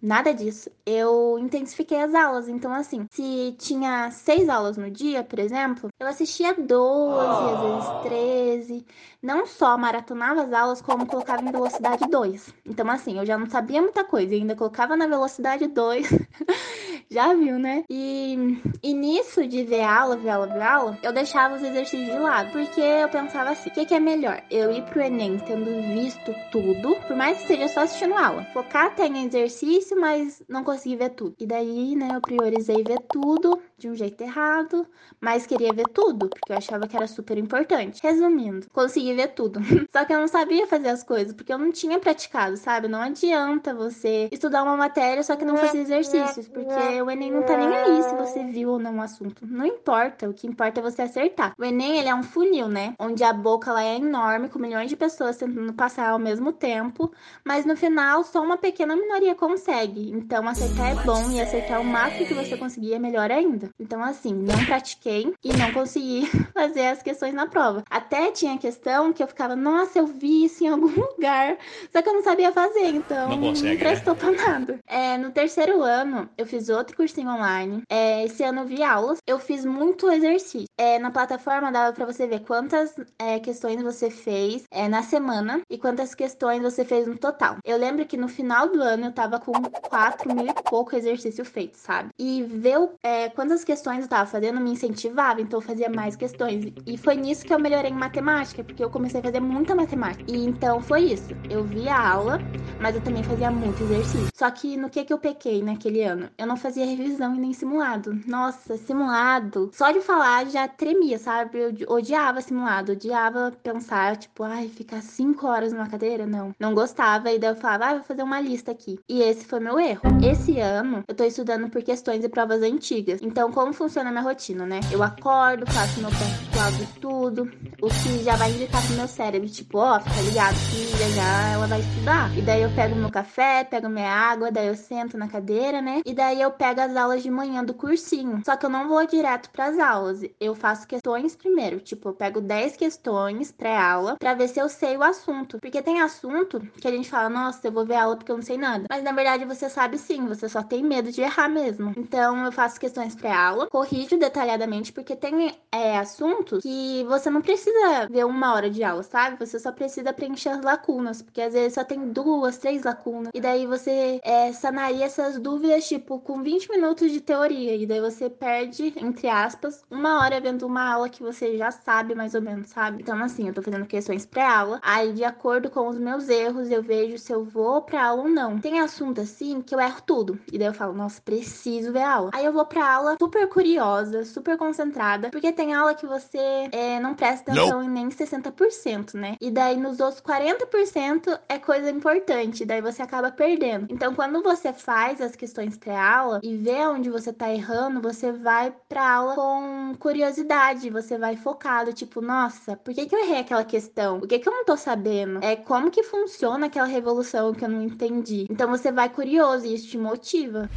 Nada 0.00 0.32
disso. 0.34 0.70
Eu 0.84 1.38
intensifiquei 1.38 1.98
as 2.00 2.14
aulas. 2.14 2.48
Então, 2.48 2.72
assim, 2.72 3.06
se 3.10 3.56
tinha 3.58 4.10
seis 4.10 4.48
aulas 4.48 4.76
no 4.76 4.90
dia, 4.90 5.24
por 5.24 5.38
exemplo, 5.38 5.88
eu 5.98 6.06
assistia 6.06 6.54
12, 6.54 6.68
oh. 6.68 7.18
às 7.18 7.60
vezes 7.60 8.02
13. 8.02 8.86
Não 9.22 9.46
só 9.46 9.76
maratonava 9.78 10.42
as 10.42 10.52
aulas, 10.52 10.82
como 10.82 11.06
colocava 11.06 11.42
em 11.42 11.50
velocidade 11.50 12.08
2. 12.08 12.54
Então, 12.66 12.90
assim, 12.90 13.18
eu 13.18 13.24
já 13.24 13.38
não 13.38 13.46
sabia 13.46 13.80
muita 13.80 14.04
coisa, 14.04 14.34
ainda 14.34 14.54
colocava 14.54 14.96
na 14.96 15.06
velocidade 15.06 15.66
2. 15.66 16.08
já 17.10 17.34
viu, 17.34 17.58
né? 17.58 17.84
E, 17.90 18.36
e 18.82 18.94
nisso 18.94 19.46
de 19.46 19.64
ver 19.64 19.82
aula, 19.82 20.16
ver 20.16 20.30
aula, 20.30 20.46
ver 20.46 20.62
aula, 20.62 20.98
eu 21.02 21.12
deixava 21.12 21.56
os 21.56 21.62
exercícios 21.62 22.10
de 22.10 22.18
lado. 22.18 22.50
Porque 22.52 22.80
eu 22.80 23.08
pensava 23.08 23.50
assim: 23.50 23.70
o 23.70 23.72
que, 23.72 23.86
que 23.86 23.94
é 23.94 24.00
melhor? 24.00 24.42
Eu 24.50 24.72
ir 24.72 24.82
pro 24.84 25.00
Enem 25.00 25.38
tendo 25.38 25.70
visto 25.94 26.34
tudo, 26.50 26.96
por 27.06 27.16
mais 27.16 27.38
que 27.40 27.48
seja 27.48 27.68
só 27.68 27.80
assistindo 27.80 28.14
aula, 28.14 28.44
focar 28.52 28.86
até 28.86 29.06
em 29.06 29.26
exercício 29.26 29.98
mas 30.00 30.42
não 30.48 30.64
consegui 30.64 30.96
ver 30.96 31.10
tudo. 31.10 31.34
E 31.38 31.46
daí, 31.46 31.94
né, 31.94 32.10
eu 32.14 32.20
priorizei 32.20 32.82
ver 32.82 33.00
tudo 33.10 33.60
de 33.78 33.90
um 33.90 33.94
jeito 33.94 34.22
errado, 34.22 34.86
mas 35.20 35.46
queria 35.46 35.72
ver 35.72 35.86
tudo, 35.92 36.30
porque 36.30 36.50
eu 36.52 36.56
achava 36.56 36.88
que 36.88 36.96
era 36.96 37.06
super 37.06 37.36
importante. 37.36 38.00
Resumindo, 38.02 38.66
consegui 38.72 39.12
ver 39.12 39.28
tudo. 39.28 39.60
Só 39.92 40.04
que 40.04 40.14
eu 40.14 40.20
não 40.20 40.28
sabia 40.28 40.66
fazer 40.66 40.88
as 40.88 41.02
coisas, 41.02 41.34
porque 41.34 41.52
eu 41.52 41.58
não 41.58 41.70
tinha 41.70 41.98
praticado, 41.98 42.56
sabe? 42.56 42.88
Não 42.88 43.00
adianta 43.00 43.74
você 43.74 44.28
estudar 44.32 44.62
uma 44.62 44.76
matéria 44.76 45.22
só 45.22 45.36
que 45.36 45.44
não 45.44 45.56
fazer 45.56 45.80
exercícios, 45.80 46.48
porque 46.48 47.02
o 47.02 47.10
Enem 47.10 47.30
não 47.30 47.42
tá 47.42 47.56
nem 47.56 47.68
aí 47.68 48.02
se 48.02 48.14
você 48.14 48.44
viu 48.44 48.70
ou 48.70 48.78
não 48.78 48.96
o 48.96 49.02
assunto. 49.02 49.46
Não 49.46 49.66
importa, 49.66 50.28
o 50.28 50.34
que 50.34 50.46
importa 50.46 50.80
é 50.80 50.82
você 50.82 51.02
acertar. 51.02 51.52
O 51.58 51.64
Enem, 51.64 51.98
ele 51.98 52.08
é 52.08 52.14
um 52.14 52.22
funil, 52.22 52.68
né? 52.68 52.94
Onde 52.98 53.24
a 53.24 53.32
boca 53.32 53.72
lá 53.72 53.82
é 53.82 53.96
enorme, 53.96 54.48
com 54.48 54.58
milhões 54.58 54.88
de 54.88 54.96
pessoas 54.96 55.36
tentando 55.36 55.72
passar 55.74 56.10
ao 56.10 56.18
mesmo 56.18 56.52
tempo, 56.52 57.12
mas 57.44 57.64
no 57.66 57.76
final 57.76 58.24
só 58.24 58.42
uma 58.42 58.56
pequena 58.56 58.96
minoria 58.96 59.34
consegue. 59.34 60.10
Então 60.10 60.48
acertar 60.48 60.92
é 60.92 60.94
bom 61.04 61.30
e 61.30 61.40
acertar 61.40 61.80
o 61.80 61.84
máximo 61.84 62.26
que 62.26 62.34
você 62.34 62.56
conseguir 62.56 62.94
é 62.94 62.98
melhor 62.98 63.30
ainda. 63.30 63.65
Então, 63.78 64.02
assim, 64.02 64.32
não 64.32 64.64
pratiquei 64.64 65.32
e 65.42 65.52
não 65.52 65.72
consegui 65.72 66.26
fazer 66.52 66.86
as 66.86 67.02
questões 67.02 67.34
na 67.34 67.46
prova. 67.46 67.82
Até 67.90 68.30
tinha 68.30 68.58
questão 68.58 69.12
que 69.12 69.22
eu 69.22 69.26
ficava, 69.26 69.56
nossa, 69.56 69.98
eu 69.98 70.06
vi 70.06 70.44
isso 70.44 70.64
em 70.64 70.68
algum 70.68 70.88
lugar, 71.12 71.56
só 71.92 72.02
que 72.02 72.08
eu 72.08 72.14
não 72.14 72.22
sabia 72.22 72.52
fazer, 72.52 72.88
então 72.88 73.28
não, 73.28 73.40
consegue, 73.40 73.68
não 73.68 73.74
né? 73.74 73.78
prestou 73.78 74.14
né? 74.14 74.20
pra 74.20 74.30
nada. 74.32 74.78
É, 74.86 75.18
no 75.18 75.30
terceiro 75.30 75.82
ano, 75.82 76.28
eu 76.36 76.46
fiz 76.46 76.68
outro 76.68 76.96
cursinho 76.96 77.30
online. 77.30 77.82
É, 77.88 78.24
esse 78.24 78.42
ano 78.42 78.60
eu 78.60 78.66
vi 78.66 78.82
aulas, 78.82 79.18
eu 79.26 79.38
fiz 79.38 79.64
muito 79.64 80.10
exercício. 80.10 80.66
É, 80.78 80.98
na 80.98 81.10
plataforma 81.10 81.72
dava 81.72 81.92
pra 81.92 82.06
você 82.06 82.26
ver 82.26 82.40
quantas 82.40 82.94
é, 83.18 83.38
questões 83.38 83.82
você 83.82 84.10
fez 84.10 84.64
é, 84.70 84.88
na 84.88 85.02
semana 85.02 85.60
e 85.70 85.78
quantas 85.78 86.14
questões 86.14 86.62
você 86.62 86.84
fez 86.84 87.06
no 87.06 87.16
total. 87.16 87.56
Eu 87.64 87.76
lembro 87.76 88.04
que 88.06 88.16
no 88.16 88.28
final 88.28 88.68
do 88.68 88.80
ano 88.82 89.06
eu 89.06 89.12
tava 89.12 89.38
com 89.40 89.52
4 89.52 90.34
mil 90.34 90.46
e 90.46 90.54
pouco 90.68 90.94
exercício 90.96 91.44
feito, 91.44 91.76
sabe? 91.76 92.10
E 92.18 92.42
ver 92.42 92.76
é, 93.02 93.28
quantas 93.30 93.55
as 93.56 93.64
questões 93.64 94.02
eu 94.02 94.08
tava 94.08 94.26
fazendo 94.28 94.60
me 94.60 94.70
incentivava, 94.70 95.40
então 95.40 95.58
eu 95.58 95.62
fazia 95.62 95.88
mais 95.88 96.14
questões. 96.14 96.72
E 96.86 96.96
foi 96.96 97.16
nisso 97.16 97.44
que 97.44 97.52
eu 97.52 97.58
melhorei 97.58 97.90
em 97.90 97.94
matemática, 97.94 98.62
porque 98.62 98.82
eu 98.84 98.90
comecei 98.90 99.20
a 99.20 99.22
fazer 99.22 99.40
muita 99.40 99.74
matemática. 99.74 100.24
E 100.30 100.44
então 100.44 100.80
foi 100.80 101.02
isso. 101.02 101.28
Eu 101.48 101.64
via 101.64 101.94
a 101.94 102.08
aula, 102.10 102.38
mas 102.80 102.94
eu 102.94 103.00
também 103.00 103.22
fazia 103.22 103.50
muito 103.50 103.82
exercício. 103.82 104.30
Só 104.34 104.50
que 104.50 104.76
no 104.76 104.90
que 104.90 105.04
que 105.04 105.12
eu 105.12 105.18
pequei 105.18 105.62
naquele 105.62 106.02
ano? 106.02 106.28
Eu 106.38 106.46
não 106.46 106.56
fazia 106.56 106.84
revisão 106.86 107.34
e 107.34 107.38
nem 107.40 107.52
simulado. 107.52 108.18
Nossa, 108.26 108.76
simulado. 108.76 109.70
Só 109.72 109.90
de 109.90 110.00
falar 110.00 110.46
já 110.46 110.68
tremia, 110.68 111.18
sabe? 111.18 111.58
Eu 111.58 111.72
odiava 111.88 112.40
simulado, 112.40 112.92
odiava 112.92 113.52
pensar, 113.62 114.16
tipo, 114.16 114.42
ai, 114.42 114.68
ficar 114.68 115.02
cinco 115.02 115.46
horas 115.46 115.72
numa 115.72 115.88
cadeira? 115.88 116.26
Não. 116.26 116.54
Não 116.60 116.74
gostava. 116.74 117.30
E 117.32 117.38
daí 117.38 117.50
eu 117.50 117.56
falava, 117.56 117.86
ah, 117.86 117.94
vou 117.94 118.04
fazer 118.04 118.22
uma 118.22 118.40
lista 118.40 118.72
aqui. 118.72 118.98
E 119.08 119.22
esse 119.22 119.46
foi 119.46 119.60
meu 119.60 119.78
erro. 119.80 120.02
Esse 120.22 120.58
ano 120.60 121.02
eu 121.08 121.14
tô 121.14 121.24
estudando 121.24 121.70
por 121.70 121.82
questões 121.82 122.24
e 122.24 122.28
provas 122.28 122.62
antigas. 122.62 123.20
Então 123.22 123.45
então, 123.46 123.52
como 123.52 123.72
funciona 123.72 124.08
a 124.08 124.12
minha 124.12 124.24
rotina, 124.24 124.66
né? 124.66 124.80
Eu 124.90 125.02
acordo, 125.04 125.70
faço 125.70 126.00
meu 126.00 126.10
percentual 126.10 126.72
de 126.72 126.82
estudo, 126.82 127.50
o 127.80 127.88
que 127.88 128.24
já 128.24 128.34
vai 128.34 128.50
indicar 128.50 128.84
pro 128.84 128.96
meu 128.96 129.06
cérebro, 129.06 129.48
tipo, 129.48 129.78
ó, 129.78 129.96
oh, 129.96 130.00
fica 130.00 130.20
ligado 130.22 130.56
que 130.70 130.86
já 130.96 131.08
já 131.10 131.48
ela 131.52 131.66
vai 131.66 131.80
estudar. 131.80 132.36
E 132.36 132.42
daí 132.42 132.62
eu 132.62 132.70
pego 132.70 132.96
meu 132.96 133.10
café, 133.10 133.62
pego 133.62 133.88
minha 133.88 134.10
água, 134.10 134.50
daí 134.50 134.66
eu 134.66 134.74
sento 134.74 135.16
na 135.16 135.28
cadeira, 135.28 135.80
né? 135.80 136.00
E 136.04 136.12
daí 136.12 136.40
eu 136.40 136.50
pego 136.50 136.80
as 136.80 136.96
aulas 136.96 137.22
de 137.22 137.30
manhã 137.30 137.62
do 137.62 137.74
cursinho. 137.74 138.42
Só 138.44 138.56
que 138.56 138.66
eu 138.66 138.70
não 138.70 138.88
vou 138.88 139.06
direto 139.06 139.50
para 139.50 139.66
as 139.66 139.78
aulas. 139.78 140.22
Eu 140.40 140.54
faço 140.54 140.88
questões 140.88 141.36
primeiro, 141.36 141.78
tipo, 141.78 142.08
eu 142.08 142.14
pego 142.14 142.40
10 142.40 142.76
questões 142.76 143.52
pré-aula 143.52 144.16
para 144.18 144.34
ver 144.34 144.48
se 144.48 144.58
eu 144.58 144.68
sei 144.68 144.96
o 144.96 145.04
assunto. 145.04 145.58
Porque 145.60 145.82
tem 145.82 146.00
assunto 146.00 146.60
que 146.80 146.88
a 146.88 146.90
gente 146.90 147.08
fala, 147.08 147.28
nossa, 147.28 147.68
eu 147.68 147.72
vou 147.72 147.86
ver 147.86 147.96
aula 147.96 148.16
porque 148.16 148.32
eu 148.32 148.36
não 148.36 148.42
sei 148.42 148.58
nada. 148.58 148.86
Mas 148.90 149.04
na 149.04 149.12
verdade 149.12 149.44
você 149.44 149.68
sabe 149.68 149.98
sim, 149.98 150.26
você 150.26 150.48
só 150.48 150.62
tem 150.62 150.82
medo 150.82 151.12
de 151.12 151.20
errar 151.20 151.48
mesmo. 151.48 151.92
Então 151.96 152.44
eu 152.44 152.50
faço 152.50 152.80
questões 152.80 153.14
pré 153.14 153.35
aula, 153.36 153.68
corrijo 153.68 154.18
detalhadamente, 154.18 154.92
porque 154.92 155.14
tem 155.14 155.54
é, 155.70 155.98
assuntos 155.98 156.62
que 156.62 157.04
você 157.04 157.30
não 157.30 157.42
precisa 157.42 158.08
ver 158.10 158.24
uma 158.24 158.54
hora 158.54 158.70
de 158.70 158.82
aula, 158.82 159.02
sabe? 159.02 159.36
Você 159.44 159.58
só 159.58 159.72
precisa 159.72 160.12
preencher 160.12 160.50
as 160.50 160.62
lacunas, 160.62 161.22
porque 161.22 161.40
às 161.40 161.52
vezes 161.52 161.74
só 161.74 161.84
tem 161.84 162.08
duas, 162.08 162.58
três 162.58 162.82
lacunas. 162.82 163.30
E 163.34 163.40
daí 163.40 163.66
você 163.66 164.20
é, 164.22 164.52
sanaria 164.52 165.04
essas 165.04 165.38
dúvidas, 165.38 165.86
tipo, 165.86 166.18
com 166.20 166.42
20 166.42 166.70
minutos 166.70 167.10
de 167.10 167.20
teoria. 167.20 167.74
E 167.74 167.86
daí 167.86 168.00
você 168.00 168.28
perde, 168.30 168.94
entre 168.96 169.28
aspas, 169.28 169.84
uma 169.90 170.20
hora 170.20 170.40
vendo 170.40 170.66
uma 170.66 170.92
aula 170.92 171.08
que 171.08 171.22
você 171.22 171.56
já 171.56 171.70
sabe 171.70 172.14
mais 172.14 172.34
ou 172.34 172.42
menos, 172.42 172.68
sabe? 172.68 173.02
Então, 173.02 173.22
assim, 173.22 173.48
eu 173.48 173.54
tô 173.54 173.62
fazendo 173.62 173.86
questões 173.86 174.26
pré-aula. 174.26 174.80
Aí, 174.82 175.12
de 175.12 175.24
acordo 175.24 175.70
com 175.70 175.88
os 175.88 175.98
meus 175.98 176.28
erros, 176.28 176.70
eu 176.70 176.82
vejo 176.82 177.18
se 177.18 177.32
eu 177.32 177.44
vou 177.44 177.82
pra 177.82 178.06
aula 178.06 178.22
ou 178.22 178.28
não. 178.28 178.58
Tem 178.58 178.80
assunto 178.80 179.20
assim 179.20 179.60
que 179.60 179.74
eu 179.74 179.80
erro 179.80 180.00
tudo. 180.06 180.38
E 180.52 180.58
daí 180.58 180.68
eu 180.68 180.74
falo, 180.74 180.92
nossa, 180.92 181.20
preciso 181.20 181.92
ver 181.92 182.02
a 182.02 182.14
aula. 182.14 182.30
Aí 182.32 182.44
eu 182.44 182.52
vou 182.52 182.64
pra 182.64 182.94
aula 182.94 183.16
super 183.26 183.48
curiosa, 183.48 184.24
super 184.24 184.56
concentrada, 184.56 185.30
porque 185.30 185.52
tem 185.52 185.74
aula 185.74 185.94
que 185.94 186.06
você 186.06 186.38
é, 186.70 187.00
não 187.00 187.12
presta 187.12 187.50
atenção 187.50 187.82
em 187.82 187.88
nem 187.88 188.08
60%, 188.08 189.14
né? 189.14 189.36
E 189.40 189.50
daí 189.50 189.76
nos 189.76 189.98
outros 189.98 190.22
40% 190.22 191.36
é 191.48 191.58
coisa 191.58 191.90
importante, 191.90 192.64
daí 192.64 192.80
você 192.80 193.02
acaba 193.02 193.32
perdendo. 193.32 193.88
Então, 193.90 194.14
quando 194.14 194.40
você 194.42 194.72
faz 194.72 195.20
as 195.20 195.34
questões 195.34 195.76
pré-aula 195.76 196.40
e 196.42 196.56
vê 196.56 196.86
onde 196.86 197.10
você 197.10 197.32
tá 197.32 197.52
errando, 197.52 198.00
você 198.00 198.30
vai 198.30 198.72
pra 198.88 199.16
aula 199.16 199.34
com 199.34 199.94
curiosidade, 199.98 200.88
você 200.88 201.18
vai 201.18 201.36
focado, 201.36 201.92
tipo, 201.92 202.20
nossa, 202.20 202.76
por 202.76 202.94
que, 202.94 203.06
que 203.06 203.14
eu 203.14 203.24
errei 203.24 203.40
aquela 203.40 203.64
questão? 203.64 204.20
Por 204.20 204.28
que, 204.28 204.38
que 204.38 204.48
eu 204.48 204.52
não 204.52 204.64
tô 204.64 204.76
sabendo? 204.76 205.40
É 205.42 205.56
como 205.56 205.90
que 205.90 206.04
funciona 206.04 206.66
aquela 206.66 206.86
revolução 206.86 207.52
que 207.52 207.64
eu 207.64 207.68
não 207.68 207.82
entendi? 207.82 208.46
Então 208.48 208.70
você 208.70 208.92
vai 208.92 209.08
curioso 209.08 209.66
e 209.66 209.74
isso 209.74 209.88
te 209.88 209.98
motiva. 209.98 210.70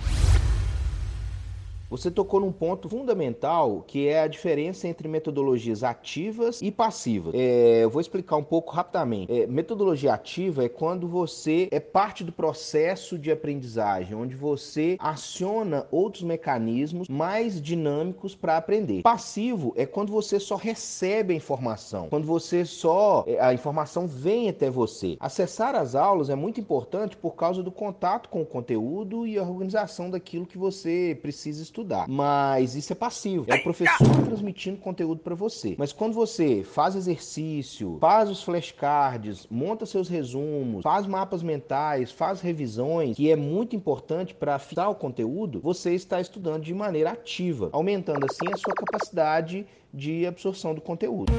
Você 1.89 2.11
tocou 2.11 2.39
num 2.39 2.51
ponto 2.51 2.87
fundamental 2.87 3.83
que 3.87 4.07
é 4.07 4.21
a 4.21 4.27
diferença 4.27 4.87
entre 4.87 5.07
metodologias 5.07 5.83
ativas 5.83 6.61
e 6.61 6.71
passivas. 6.71 7.33
É, 7.33 7.83
eu 7.83 7.89
vou 7.89 7.99
explicar 7.99 8.35
um 8.35 8.43
pouco 8.43 8.71
rapidamente. 8.71 9.33
É, 9.33 9.47
metodologia 9.47 10.13
ativa 10.13 10.63
é 10.63 10.69
quando 10.69 11.07
você 11.07 11.67
é 11.71 11.79
parte 11.79 12.23
do 12.23 12.31
processo 12.31 13.17
de 13.17 13.31
aprendizagem, 13.31 14.15
onde 14.15 14.35
você 14.35 14.97
aciona 14.99 15.87
outros 15.91 16.21
mecanismos 16.21 17.07
mais 17.09 17.59
dinâmicos 17.59 18.35
para 18.35 18.57
aprender. 18.57 19.01
Passivo 19.01 19.73
é 19.75 19.87
quando 19.87 20.11
você 20.11 20.39
só 20.39 20.57
recebe 20.57 21.33
a 21.33 21.37
informação, 21.37 22.07
quando 22.09 22.27
você 22.27 22.65
só 22.65 23.23
é, 23.25 23.39
a 23.39 23.51
informação 23.51 24.05
vem 24.05 24.47
até 24.47 24.69
você. 24.69 25.17
Acessar 25.19 25.73
as 25.73 25.95
aulas 25.95 26.29
é 26.29 26.35
muito 26.35 26.59
importante 26.61 27.17
por 27.17 27.35
causa 27.35 27.63
do 27.63 27.71
contato 27.71 28.29
com 28.29 28.43
o 28.43 28.45
conteúdo 28.45 29.25
e 29.25 29.39
a 29.39 29.43
organização 29.43 30.11
daquilo 30.11 30.45
que 30.45 30.57
você 30.57 31.17
precisa 31.19 31.63
estudar 31.63 31.78
estudar. 31.79 32.07
Mas 32.07 32.75
isso 32.75 32.91
é 32.93 32.95
passivo. 32.95 33.45
É 33.47 33.55
o 33.55 33.63
professor 33.63 34.07
transmitindo 34.25 34.77
conteúdo 34.77 35.21
para 35.21 35.35
você. 35.35 35.75
Mas 35.77 35.93
quando 35.93 36.13
você 36.13 36.63
faz 36.63 36.95
exercício, 36.95 37.97
faz 37.99 38.29
os 38.29 38.43
flashcards, 38.43 39.47
monta 39.49 39.85
seus 39.85 40.09
resumos, 40.09 40.83
faz 40.83 41.05
mapas 41.05 41.41
mentais, 41.41 42.11
faz 42.11 42.41
revisões, 42.41 43.15
que 43.15 43.31
é 43.31 43.35
muito 43.35 43.75
importante 43.75 44.33
para 44.33 44.59
fixar 44.59 44.89
o 44.89 44.95
conteúdo, 44.95 45.59
você 45.61 45.93
está 45.93 46.19
estudando 46.19 46.63
de 46.63 46.73
maneira 46.73 47.11
ativa, 47.11 47.69
aumentando 47.71 48.25
assim 48.29 48.51
a 48.53 48.57
sua 48.57 48.73
capacidade 48.73 49.65
de 49.93 50.25
absorção 50.25 50.73
do 50.75 50.81
conteúdo. 50.81 51.31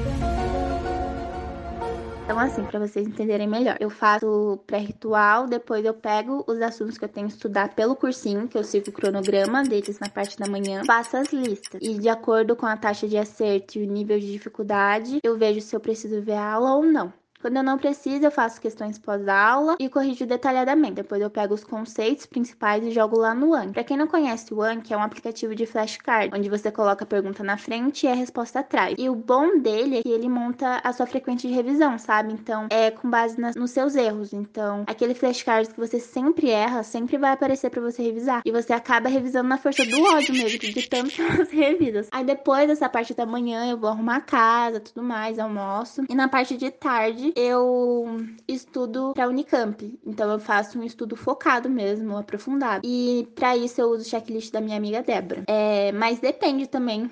Então, 2.23 2.39
assim, 2.39 2.63
para 2.63 2.79
vocês 2.79 3.07
entenderem 3.07 3.47
melhor, 3.47 3.77
eu 3.79 3.89
faço 3.89 4.59
pré-ritual, 4.65 5.47
depois 5.47 5.83
eu 5.83 5.93
pego 5.93 6.43
os 6.47 6.61
assuntos 6.61 6.97
que 6.97 7.03
eu 7.03 7.09
tenho 7.09 7.27
que 7.27 7.33
estudar 7.33 7.75
pelo 7.75 7.95
cursinho, 7.95 8.47
que 8.47 8.57
eu 8.57 8.63
sigo 8.63 8.89
o 8.89 8.93
cronograma 8.93 9.63
deles 9.63 9.99
na 9.99 10.07
parte 10.07 10.37
da 10.37 10.47
manhã, 10.47 10.83
faço 10.85 11.17
as 11.17 11.33
listas. 11.33 11.81
E 11.81 11.97
de 11.97 12.07
acordo 12.07 12.55
com 12.55 12.65
a 12.65 12.77
taxa 12.77 13.07
de 13.07 13.17
acerto 13.17 13.77
e 13.77 13.83
o 13.83 13.91
nível 13.91 14.19
de 14.19 14.31
dificuldade, 14.31 15.19
eu 15.23 15.37
vejo 15.37 15.61
se 15.61 15.75
eu 15.75 15.79
preciso 15.79 16.21
ver 16.21 16.33
a 16.33 16.53
aula 16.53 16.75
ou 16.75 16.83
não. 16.83 17.11
Quando 17.41 17.57
eu 17.57 17.63
não 17.63 17.77
preciso, 17.77 18.23
eu 18.23 18.31
faço 18.31 18.61
questões 18.61 18.99
pós-aula 18.99 19.75
e 19.79 19.89
corrijo 19.89 20.25
detalhadamente. 20.25 20.93
Depois 20.93 21.21
eu 21.21 21.29
pego 21.29 21.55
os 21.55 21.63
conceitos 21.63 22.25
principais 22.25 22.85
e 22.85 22.91
jogo 22.91 23.17
lá 23.17 23.33
no 23.33 23.53
Anki. 23.53 23.73
Para 23.73 23.83
quem 23.83 23.97
não 23.97 24.07
conhece 24.07 24.53
o 24.53 24.61
Anki, 24.61 24.93
é 24.93 24.97
um 24.97 25.01
aplicativo 25.01 25.55
de 25.55 25.65
flashcard, 25.65 26.29
onde 26.35 26.49
você 26.49 26.71
coloca 26.71 27.03
a 27.03 27.07
pergunta 27.07 27.43
na 27.43 27.57
frente 27.57 28.05
e 28.05 28.09
a 28.09 28.13
resposta 28.13 28.59
atrás. 28.59 28.95
E 28.97 29.09
o 29.09 29.15
bom 29.15 29.57
dele 29.59 29.99
é 29.99 30.01
que 30.03 30.09
ele 30.09 30.29
monta 30.29 30.79
a 30.83 30.93
sua 30.93 31.07
frequência 31.07 31.49
de 31.49 31.55
revisão, 31.55 31.97
sabe? 31.97 32.31
Então, 32.31 32.67
é 32.69 32.91
com 32.91 33.09
base 33.09 33.39
nas, 33.39 33.55
nos 33.55 33.71
seus 33.71 33.95
erros. 33.95 34.33
Então, 34.33 34.83
aquele 34.85 35.15
flashcard 35.15 35.69
que 35.69 35.79
você 35.79 35.99
sempre 35.99 36.49
erra, 36.49 36.83
sempre 36.83 37.17
vai 37.17 37.31
aparecer 37.31 37.71
para 37.71 37.81
você 37.81 38.03
revisar. 38.03 38.41
E 38.45 38.51
você 38.51 38.71
acaba 38.71 39.09
revisando 39.09 39.49
na 39.49 39.57
força 39.57 39.83
do 39.83 40.03
ódio 40.03 40.35
mesmo, 40.35 40.59
de 40.59 40.87
tanto 40.87 41.09
que 41.15 41.23
você 41.23 41.55
revisa. 41.55 42.07
Aí 42.11 42.23
depois 42.23 42.67
dessa 42.67 42.87
parte 42.87 43.13
da 43.13 43.25
manhã, 43.25 43.69
eu 43.69 43.77
vou 43.77 43.89
arrumar 43.89 44.17
a 44.17 44.21
casa, 44.21 44.79
tudo 44.79 45.01
mais, 45.01 45.39
almoço. 45.39 46.03
E 46.07 46.15
na 46.15 46.27
parte 46.27 46.55
de 46.55 46.69
tarde, 46.69 47.30
eu 47.35 48.25
estudo 48.47 49.13
para 49.13 49.27
Unicamp. 49.27 49.99
Então 50.05 50.31
eu 50.31 50.39
faço 50.39 50.79
um 50.79 50.83
estudo 50.83 51.15
focado 51.15 51.69
mesmo, 51.69 52.17
aprofundado. 52.17 52.81
E 52.85 53.27
para 53.35 53.55
isso 53.57 53.81
eu 53.81 53.89
uso 53.89 54.03
o 54.03 54.09
checklist 54.09 54.51
da 54.51 54.61
minha 54.61 54.77
amiga 54.77 55.01
Débora. 55.01 55.43
É, 55.47 55.91
mas 55.91 56.19
depende 56.19 56.67
também. 56.67 57.09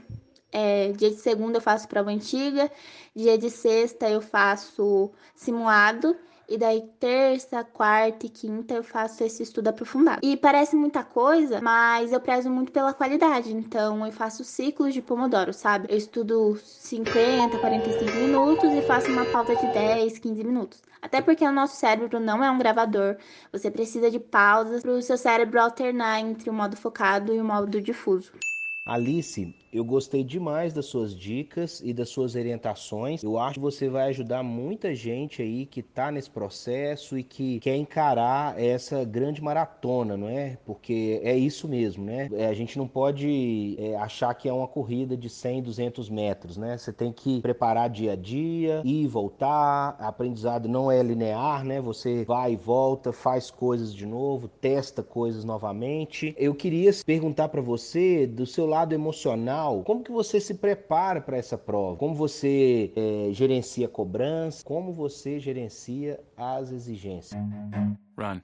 É, 0.52 0.92
dia 0.94 1.12
de 1.12 1.18
segunda 1.18 1.58
eu 1.58 1.62
faço 1.62 1.88
prova 1.88 2.10
antiga, 2.10 2.72
dia 3.16 3.38
de 3.38 3.52
sexta 3.52 4.10
eu 4.10 4.20
faço 4.20 5.12
simulado 5.36 6.16
e 6.50 6.58
daí, 6.58 6.82
terça, 7.00 7.64
quarta 7.64 8.26
e 8.26 8.30
quinta, 8.30 8.74
eu 8.74 8.84
faço 8.84 9.24
esse 9.24 9.44
estudo 9.44 9.68
aprofundado. 9.68 10.20
E 10.24 10.36
parece 10.36 10.76
muita 10.76 11.04
coisa, 11.04 11.62
mas 11.62 12.12
eu 12.12 12.20
prezo 12.20 12.50
muito 12.50 12.72
pela 12.72 12.94
qualidade. 12.94 13.54
Então, 13.54 14.06
eu 14.06 14.12
faço 14.12 14.44
ciclos 14.44 14.94
de 14.94 15.02
Pomodoro, 15.02 15.54
sabe? 15.54 15.88
Eu 15.90 15.98
estudo 15.98 16.60
50, 16.64 17.60
45 17.60 18.18
minutos 18.18 18.74
e 18.74 18.82
faço 18.82 19.12
uma 19.12 19.26
pausa 19.26 19.56
de 19.56 19.68
10, 19.74 20.18
15 20.18 20.44
minutos. 20.44 20.82
Até 21.02 21.22
porque 21.22 21.46
o 21.46 21.52
nosso 21.52 21.76
cérebro 21.76 22.20
não 22.20 22.44
é 22.44 22.50
um 22.50 22.58
gravador. 22.58 23.18
Você 23.54 23.70
precisa 23.70 24.10
de 24.10 24.20
pausas 24.20 24.82
para 24.82 24.92
o 24.92 25.02
seu 25.02 25.18
cérebro 25.18 25.62
alternar 25.62 26.20
entre 26.20 26.50
o 26.50 26.54
modo 26.54 26.76
focado 26.76 27.34
e 27.34 27.40
o 27.40 27.46
modo 27.46 27.80
difuso. 27.80 28.32
Alice, 28.86 29.54
eu 29.72 29.84
gostei 29.84 30.24
demais 30.24 30.74
das 30.74 30.88
suas 30.88 31.16
dicas 31.16 31.82
e 31.84 31.94
das 31.94 32.10
suas 32.10 32.36
orientações. 32.36 33.24
Eu 33.24 33.38
acho 33.38 33.56
que 33.56 33.60
você 33.60 33.88
vai 33.88 34.10
ajudar 34.10 34.44
muita 34.44 34.96
gente 34.96 35.42
aí 35.42 35.66
que 35.66 35.82
está 35.82 36.12
nesse 36.12 36.30
processo 36.30 37.18
e 37.18 37.24
que 37.24 37.60
quer 37.60 37.76
encarar 37.76 38.60
essa 38.60 39.04
grande 39.04 39.42
maratona, 39.42 40.18
não 40.18 40.28
é? 40.28 40.58
Porque 40.66 41.20
é 41.24 41.38
isso 41.38 41.68
mesmo, 41.68 42.04
né? 42.04 42.30
É, 42.34 42.48
a 42.48 42.54
gente 42.54 42.78
não 42.78 42.88
pode 42.88 43.76
é, 43.78 43.96
achar 43.96 44.34
que 44.34 44.50
é 44.50 44.54
uma 44.54 44.68
corrida 44.68 45.16
de 45.16 45.30
100, 45.30 45.62
200 45.64 46.10
metros, 46.10 46.58
né? 46.58 46.78
Você 46.78 46.92
tem 46.92 47.12
que 47.12 47.40
preparar 47.42 47.90
dia 47.90 48.14
a 48.14 48.16
dia, 48.16 48.82
ir 48.84 49.04
e 49.04 49.08
voltar. 49.08 49.96
Aprendizado 50.00 50.68
não 50.68 50.92
é 50.92 51.02
linear, 51.04 51.64
né? 51.64 51.80
Você 51.80 52.26
vai 52.26 52.54
e 52.54 52.56
volta, 52.56 53.14
faz 53.14 53.52
coisas 53.52 53.94
de 53.94 54.06
novo, 54.06 54.48
testa 54.48 55.04
coisas 55.04 55.44
novamente. 55.44 56.34
Eu 56.38 56.56
queria 56.56 56.92
perguntar 57.06 57.50
para 57.50 57.62
você 57.62 58.26
do 58.26 58.46
seu 58.46 58.66
lado 58.66 58.94
emocional 58.94 59.59
como 59.86 60.04
que 60.04 60.12
você 60.12 60.40
se 60.40 60.56
prepara 60.56 61.22
para 61.22 61.38
essa 61.38 61.58
prova? 61.58 61.98
Como 61.98 62.14
você 62.16 62.92
é, 62.96 63.30
gerencia 63.32 63.88
a 63.88 63.90
cobrança? 63.90 64.64
Como 64.64 64.94
você 64.94 65.40
gerencia 65.40 66.20
as 66.36 66.72
exigências? 66.72 67.40
Run. 68.18 68.42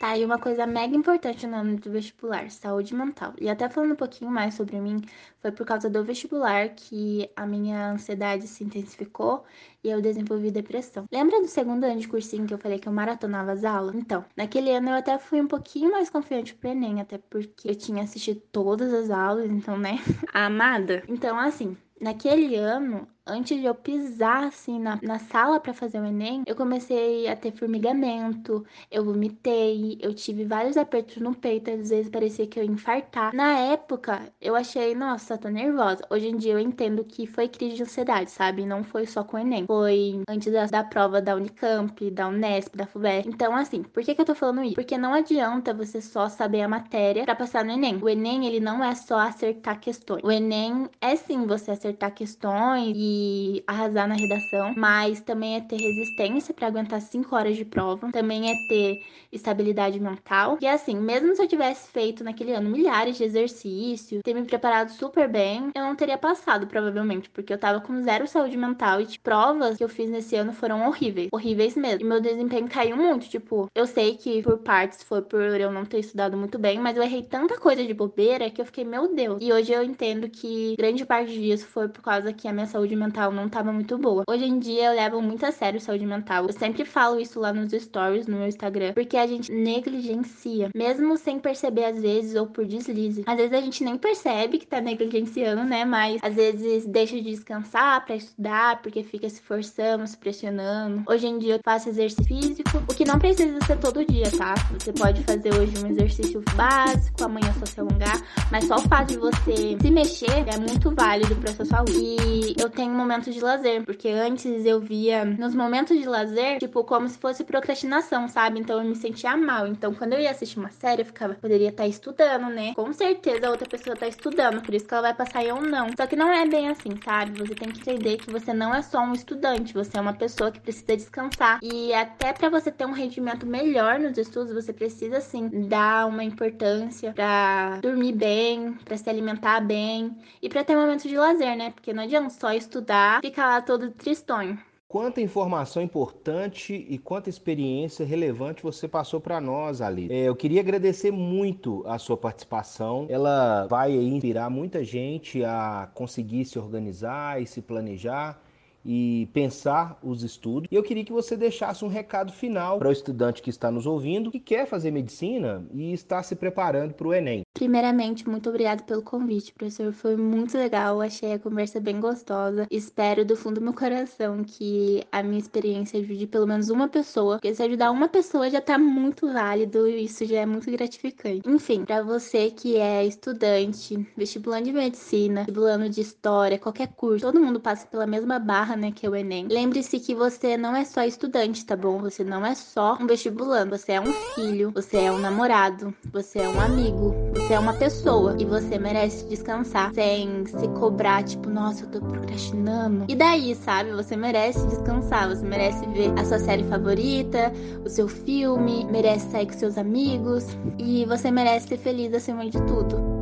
Tá, 0.00 0.16
e 0.16 0.24
uma 0.24 0.38
coisa 0.38 0.66
mega 0.66 0.96
importante 0.96 1.46
no 1.46 1.56
ano 1.56 1.76
do 1.76 1.90
vestibular, 1.90 2.50
saúde 2.50 2.94
mental. 2.94 3.34
E 3.38 3.50
até 3.50 3.68
falando 3.68 3.92
um 3.92 3.96
pouquinho 3.96 4.30
mais 4.30 4.54
sobre 4.54 4.80
mim, 4.80 5.02
foi 5.40 5.52
por 5.52 5.66
causa 5.66 5.90
do 5.90 6.02
vestibular 6.02 6.70
que 6.70 7.30
a 7.36 7.44
minha 7.44 7.90
ansiedade 7.90 8.46
se 8.46 8.64
intensificou 8.64 9.44
e 9.84 9.90
eu 9.90 10.00
desenvolvi 10.00 10.50
depressão. 10.50 11.04
Lembra 11.12 11.42
do 11.42 11.48
segundo 11.48 11.84
ano 11.84 12.00
de 12.00 12.08
cursinho 12.08 12.46
que 12.46 12.54
eu 12.54 12.58
falei 12.58 12.78
que 12.78 12.88
eu 12.88 12.92
maratonava 12.94 13.52
as 13.52 13.62
aulas? 13.62 13.94
Então, 13.94 14.24
naquele 14.34 14.70
ano 14.74 14.88
eu 14.88 14.94
até 14.94 15.18
fui 15.18 15.38
um 15.38 15.46
pouquinho 15.46 15.92
mais 15.92 16.08
confiante 16.08 16.54
pro 16.54 16.70
Enem, 16.70 17.02
até 17.02 17.18
porque 17.18 17.68
eu 17.68 17.74
tinha 17.74 18.02
assistido 18.02 18.40
todas 18.50 18.94
as 18.94 19.10
aulas, 19.10 19.50
então, 19.50 19.78
né? 19.78 19.98
Amada. 20.32 21.02
Então, 21.08 21.38
assim, 21.38 21.76
naquele 22.00 22.56
ano 22.56 23.06
antes 23.30 23.58
de 23.58 23.64
eu 23.64 23.74
pisar 23.74 24.44
assim 24.44 24.78
na, 24.78 24.98
na 25.02 25.18
sala 25.18 25.60
para 25.60 25.72
fazer 25.72 26.00
o 26.00 26.04
Enem, 26.04 26.42
eu 26.46 26.56
comecei 26.56 27.28
a 27.28 27.36
ter 27.36 27.52
formigamento, 27.52 28.64
eu 28.90 29.04
vomitei, 29.04 29.98
eu 30.00 30.12
tive 30.12 30.44
vários 30.44 30.76
apertos 30.76 31.16
no 31.18 31.34
peito, 31.34 31.70
às 31.70 31.90
vezes 31.90 32.10
parecia 32.10 32.46
que 32.46 32.58
eu 32.58 32.64
ia 32.64 32.70
infartar. 32.70 33.34
Na 33.34 33.56
época, 33.58 34.32
eu 34.40 34.56
achei, 34.56 34.94
nossa, 34.94 35.38
tô 35.38 35.48
nervosa. 35.48 36.04
Hoje 36.10 36.28
em 36.28 36.36
dia 36.36 36.54
eu 36.54 36.58
entendo 36.58 37.04
que 37.04 37.26
foi 37.26 37.48
crise 37.48 37.76
de 37.76 37.82
ansiedade, 37.82 38.30
sabe? 38.30 38.66
Não 38.66 38.82
foi 38.82 39.06
só 39.06 39.22
com 39.22 39.36
o 39.36 39.40
Enem. 39.40 39.66
Foi 39.66 40.22
antes 40.28 40.52
da, 40.52 40.66
da 40.66 40.84
prova 40.84 41.22
da 41.22 41.36
Unicamp, 41.36 42.10
da 42.10 42.28
Unesp, 42.28 42.76
da 42.76 42.86
FUVEST. 42.86 43.28
Então, 43.28 43.54
assim, 43.54 43.82
por 43.82 44.02
que, 44.02 44.14
que 44.14 44.20
eu 44.20 44.24
tô 44.24 44.34
falando 44.34 44.62
isso? 44.64 44.74
Porque 44.74 44.98
não 44.98 45.14
adianta 45.14 45.72
você 45.72 46.00
só 46.00 46.28
saber 46.28 46.62
a 46.62 46.68
matéria 46.68 47.24
para 47.24 47.36
passar 47.36 47.64
no 47.64 47.72
Enem. 47.72 47.98
O 48.02 48.08
Enem, 48.08 48.46
ele 48.46 48.60
não 48.60 48.82
é 48.82 48.94
só 48.94 49.18
acertar 49.18 49.78
questões. 49.80 50.22
O 50.24 50.30
Enem 50.30 50.88
é 51.00 51.14
sim 51.16 51.46
você 51.46 51.70
acertar 51.70 52.12
questões 52.12 52.92
e 52.96 53.19
arrasar 53.66 54.08
na 54.08 54.14
redação, 54.14 54.74
mas 54.76 55.20
também 55.20 55.56
é 55.56 55.60
ter 55.60 55.76
resistência 55.76 56.54
para 56.54 56.66
aguentar 56.66 57.00
5 57.00 57.34
horas 57.34 57.56
de 57.56 57.64
prova, 57.64 58.10
também 58.12 58.50
é 58.50 58.54
ter 58.68 59.02
estabilidade 59.32 59.98
mental. 60.00 60.58
E 60.60 60.66
assim, 60.66 60.96
mesmo 60.96 61.34
se 61.34 61.42
eu 61.42 61.48
tivesse 61.48 61.90
feito 61.90 62.24
naquele 62.24 62.52
ano 62.52 62.70
milhares 62.70 63.16
de 63.16 63.24
exercícios, 63.24 64.22
ter 64.22 64.34
me 64.34 64.44
preparado 64.44 64.90
super 64.90 65.28
bem, 65.28 65.70
eu 65.74 65.82
não 65.82 65.96
teria 65.96 66.18
passado 66.18 66.66
provavelmente, 66.66 67.30
porque 67.30 67.52
eu 67.52 67.58
tava 67.58 67.80
com 67.80 68.02
zero 68.02 68.26
saúde 68.26 68.56
mental 68.56 69.00
e 69.00 69.06
tipo, 69.06 69.24
provas 69.24 69.76
que 69.76 69.84
eu 69.84 69.88
fiz 69.88 70.10
nesse 70.10 70.36
ano 70.36 70.52
foram 70.52 70.86
horríveis, 70.86 71.28
horríveis 71.32 71.76
mesmo. 71.76 72.00
E 72.00 72.04
meu 72.04 72.20
desempenho 72.20 72.68
caiu 72.68 72.96
muito, 72.96 73.28
tipo, 73.28 73.68
eu 73.74 73.86
sei 73.86 74.16
que 74.16 74.42
por 74.42 74.58
partes 74.58 75.02
foi 75.02 75.22
por 75.22 75.40
eu 75.40 75.70
não 75.70 75.84
ter 75.84 76.00
estudado 76.00 76.36
muito 76.36 76.58
bem, 76.58 76.78
mas 76.78 76.96
eu 76.96 77.02
errei 77.02 77.22
tanta 77.22 77.58
coisa 77.58 77.84
de 77.84 77.94
bobeira 77.94 78.50
que 78.50 78.60
eu 78.60 78.66
fiquei, 78.66 78.84
meu 78.84 79.14
Deus. 79.14 79.38
E 79.40 79.52
hoje 79.52 79.72
eu 79.72 79.82
entendo 79.82 80.28
que 80.28 80.74
grande 80.76 81.04
parte 81.04 81.32
disso 81.32 81.66
foi 81.66 81.88
por 81.88 82.02
causa 82.02 82.32
que 82.32 82.48
a 82.48 82.52
minha 82.52 82.66
saúde 82.66 82.96
mental 82.96 83.09
não 83.32 83.48
tava 83.48 83.72
muito 83.72 83.98
boa. 83.98 84.24
Hoje 84.28 84.44
em 84.44 84.58
dia 84.58 84.86
eu 84.86 84.94
levo 84.94 85.20
muito 85.20 85.44
a 85.44 85.52
sério 85.52 85.80
saúde 85.80 86.06
mental. 86.06 86.46
Eu 86.46 86.52
sempre 86.52 86.84
falo 86.84 87.20
isso 87.20 87.40
lá 87.40 87.52
nos 87.52 87.72
stories 87.72 88.26
no 88.26 88.38
meu 88.38 88.46
Instagram, 88.46 88.92
porque 88.92 89.16
a 89.16 89.26
gente 89.26 89.52
negligencia, 89.52 90.70
mesmo 90.74 91.16
sem 91.16 91.38
perceber 91.38 91.84
às 91.84 92.00
vezes 92.00 92.34
ou 92.36 92.46
por 92.46 92.64
deslize. 92.64 93.24
Às 93.26 93.36
vezes 93.36 93.52
a 93.52 93.60
gente 93.60 93.84
nem 93.84 93.96
percebe 93.96 94.58
que 94.58 94.66
tá 94.66 94.80
negligenciando, 94.80 95.64
né? 95.64 95.84
Mas 95.84 96.20
às 96.22 96.34
vezes 96.34 96.86
deixa 96.86 97.16
de 97.16 97.22
descansar 97.22 98.04
para 98.04 98.16
estudar, 98.16 98.80
porque 98.82 99.02
fica 99.02 99.28
se 99.28 99.40
forçando, 99.40 100.06
se 100.06 100.16
pressionando. 100.16 101.02
Hoje 101.08 101.26
em 101.26 101.38
dia 101.38 101.56
eu 101.56 101.60
faço 101.64 101.88
exercício 101.88 102.24
físico, 102.24 102.82
o 102.88 102.94
que 102.94 103.04
não 103.04 103.18
precisa 103.18 103.58
ser 103.66 103.78
todo 103.78 104.04
dia, 104.04 104.30
tá? 104.36 104.54
Você 104.78 104.92
pode 104.92 105.22
fazer 105.24 105.52
hoje 105.54 105.72
um 105.82 105.88
exercício 105.88 106.42
básico, 106.54 107.24
amanhã 107.24 107.52
só 107.58 107.66
se 107.66 107.80
alongar, 107.80 108.20
mas 108.50 108.66
só 108.66 108.76
o 108.76 108.80
fato 108.82 109.08
de 109.08 109.18
você 109.18 109.76
se 109.80 109.90
mexer 109.90 110.44
é 110.46 110.56
muito 110.58 110.94
válido 110.94 111.34
para 111.36 111.52
sua 111.52 111.64
saúde. 111.64 111.92
E 111.92 112.54
eu 112.58 112.68
tenho 112.70 112.89
momentos 112.92 113.34
de 113.34 113.40
lazer, 113.40 113.84
porque 113.84 114.08
antes 114.08 114.64
eu 114.64 114.80
via 114.80 115.24
nos 115.24 115.54
momentos 115.54 115.98
de 115.98 116.06
lazer, 116.06 116.58
tipo, 116.58 116.84
como 116.84 117.08
se 117.08 117.18
fosse 117.18 117.44
procrastinação, 117.44 118.28
sabe? 118.28 118.60
Então 118.60 118.78
eu 118.78 118.84
me 118.84 118.96
sentia 118.96 119.36
mal. 119.36 119.66
Então 119.66 119.94
quando 119.94 120.14
eu 120.14 120.20
ia 120.20 120.30
assistir 120.30 120.58
uma 120.58 120.70
série, 120.70 121.02
eu 121.02 121.06
ficava, 121.06 121.34
poderia 121.34 121.68
estar 121.68 121.84
tá 121.84 121.88
estudando, 121.88 122.46
né? 122.48 122.74
Com 122.74 122.92
certeza 122.92 123.46
a 123.46 123.50
outra 123.50 123.68
pessoa 123.68 123.96
tá 123.96 124.06
estudando, 124.06 124.62
por 124.62 124.74
isso 124.74 124.86
que 124.86 124.94
ela 124.94 125.02
vai 125.02 125.14
passar 125.14 125.44
eu 125.44 125.60
não. 125.60 125.88
Só 125.96 126.06
que 126.06 126.16
não 126.16 126.32
é 126.32 126.46
bem 126.46 126.68
assim, 126.68 126.90
sabe? 127.04 127.38
Você 127.38 127.54
tem 127.54 127.70
que 127.70 127.80
entender 127.80 128.16
que 128.18 128.30
você 128.30 128.52
não 128.52 128.74
é 128.74 128.82
só 128.82 129.00
um 129.00 129.12
estudante, 129.12 129.74
você 129.74 129.96
é 129.96 130.00
uma 130.00 130.14
pessoa 130.14 130.50
que 130.50 130.60
precisa 130.60 130.96
descansar. 130.96 131.58
E 131.62 131.92
até 131.94 132.32
para 132.32 132.48
você 132.48 132.70
ter 132.70 132.86
um 132.86 132.92
rendimento 132.92 133.46
melhor 133.46 133.98
nos 133.98 134.16
estudos, 134.18 134.52
você 134.52 134.72
precisa 134.72 135.20
sim 135.20 135.48
dar 135.68 136.06
uma 136.06 136.24
importância 136.24 137.12
para 137.12 137.78
dormir 137.80 138.12
bem, 138.12 138.72
para 138.84 138.96
se 138.96 139.08
alimentar 139.08 139.60
bem 139.60 140.16
e 140.42 140.48
para 140.48 140.64
ter 140.64 140.76
momentos 140.76 141.08
de 141.08 141.16
lazer, 141.16 141.56
né? 141.56 141.70
Porque 141.70 141.92
não 141.92 142.02
adianta 142.02 142.30
só 142.30 142.52
estudar, 142.52 142.79
ficar 143.22 143.46
lá 143.46 143.62
todo 143.62 143.90
tristonho. 143.90 144.58
Quanta 144.90 145.20
informação 145.20 145.80
importante 145.80 146.74
e 146.74 146.98
quanta 146.98 147.30
experiência 147.30 148.04
relevante 148.04 148.60
você 148.60 148.88
passou 148.88 149.20
para 149.20 149.40
nós, 149.40 149.80
Ali. 149.80 150.08
É, 150.10 150.24
eu 150.24 150.34
queria 150.34 150.60
agradecer 150.60 151.12
muito 151.12 151.84
a 151.86 151.96
sua 151.96 152.16
participação. 152.16 153.06
Ela 153.08 153.68
vai 153.68 153.92
inspirar 153.92 154.50
muita 154.50 154.82
gente 154.82 155.44
a 155.44 155.88
conseguir 155.94 156.44
se 156.44 156.58
organizar 156.58 157.40
e 157.40 157.46
se 157.46 157.62
planejar 157.62 158.42
e 158.84 159.28
pensar 159.32 159.98
os 160.02 160.22
estudos. 160.22 160.68
E 160.70 160.74
eu 160.74 160.82
queria 160.82 161.04
que 161.04 161.12
você 161.12 161.36
deixasse 161.36 161.84
um 161.84 161.88
recado 161.88 162.32
final 162.32 162.78
para 162.78 162.88
o 162.88 162.92
estudante 162.92 163.42
que 163.42 163.50
está 163.50 163.70
nos 163.70 163.86
ouvindo, 163.86 164.30
que 164.30 164.40
quer 164.40 164.66
fazer 164.66 164.90
medicina 164.90 165.64
e 165.72 165.92
está 165.92 166.22
se 166.22 166.34
preparando 166.34 166.94
para 166.94 167.08
o 167.08 167.14
Enem. 167.14 167.42
Primeiramente, 167.54 168.28
muito 168.28 168.48
obrigado 168.48 168.84
pelo 168.84 169.02
convite, 169.02 169.52
professor. 169.52 169.92
Foi 169.92 170.16
muito 170.16 170.56
legal, 170.56 171.00
achei 171.00 171.32
a 171.32 171.38
conversa 171.38 171.80
bem 171.80 172.00
gostosa. 172.00 172.66
Espero 172.70 173.24
do 173.24 173.36
fundo 173.36 173.60
do 173.60 173.64
meu 173.64 173.74
coração 173.74 174.42
que 174.42 175.04
a 175.12 175.22
minha 175.22 175.38
experiência 175.38 176.00
ajude 176.00 176.26
pelo 176.26 176.46
menos 176.46 176.70
uma 176.70 176.88
pessoa, 176.88 177.36
porque 177.36 177.54
se 177.54 177.62
ajudar 177.62 177.90
uma 177.90 178.08
pessoa 178.08 178.48
já 178.48 178.60
tá 178.60 178.78
muito 178.78 179.30
válido 179.32 179.86
e 179.86 180.04
isso 180.04 180.24
já 180.24 180.40
é 180.40 180.46
muito 180.46 180.70
gratificante. 180.70 181.42
Enfim, 181.46 181.84
para 181.84 182.02
você 182.02 182.50
que 182.50 182.76
é 182.76 183.04
estudante, 183.04 184.08
vestibulando 184.16 184.64
de 184.64 184.72
medicina, 184.72 185.40
vestibulando 185.40 185.88
de 185.88 186.00
história, 186.00 186.58
qualquer 186.58 186.88
curso, 186.88 187.26
todo 187.26 187.40
mundo 187.40 187.60
passa 187.60 187.86
pela 187.86 188.06
mesma 188.06 188.38
barra 188.38 188.69
barra, 188.70 188.76
né, 188.76 188.92
que 188.92 189.06
é 189.06 189.10
o 189.10 189.16
Enem. 189.16 189.46
Lembre-se 189.48 189.98
que 189.98 190.14
você 190.14 190.56
não 190.56 190.74
é 190.74 190.84
só 190.84 191.02
estudante, 191.02 191.64
tá 191.64 191.76
bom? 191.76 191.98
Você 192.00 192.22
não 192.22 192.44
é 192.44 192.54
só 192.54 192.96
um 193.00 193.06
vestibulando, 193.06 193.76
você 193.76 193.92
é 193.92 194.00
um 194.00 194.12
filho, 194.12 194.70
você 194.70 194.98
é 194.98 195.12
um 195.12 195.18
namorado, 195.18 195.94
você 196.12 196.40
é 196.40 196.48
um 196.48 196.60
amigo, 196.60 197.14
você 197.32 197.54
é 197.54 197.58
uma 197.58 197.74
pessoa 197.74 198.36
e 198.38 198.44
você 198.44 198.78
merece 198.78 199.26
descansar 199.26 199.92
sem 199.94 200.46
se 200.46 200.68
cobrar, 200.78 201.24
tipo, 201.24 201.48
nossa, 201.48 201.84
eu 201.84 201.90
tô 201.90 202.00
procrastinando. 202.00 203.06
E 203.08 203.14
daí, 203.14 203.54
sabe? 203.54 203.92
Você 203.92 204.16
merece 204.16 204.66
descansar, 204.66 205.28
você 205.28 205.44
merece 205.44 205.84
ver 205.88 206.12
a 206.18 206.24
sua 206.24 206.38
série 206.38 206.64
favorita, 206.64 207.52
o 207.84 207.88
seu 207.88 208.08
filme, 208.08 208.84
merece 208.84 209.30
sair 209.30 209.46
com 209.46 209.52
seus 209.52 209.76
amigos 209.76 210.46
e 210.78 211.04
você 211.06 211.30
merece 211.30 211.68
ser 211.68 211.78
feliz 211.78 212.12
acima 212.14 212.48
de 212.48 212.58
tudo. 212.66 213.19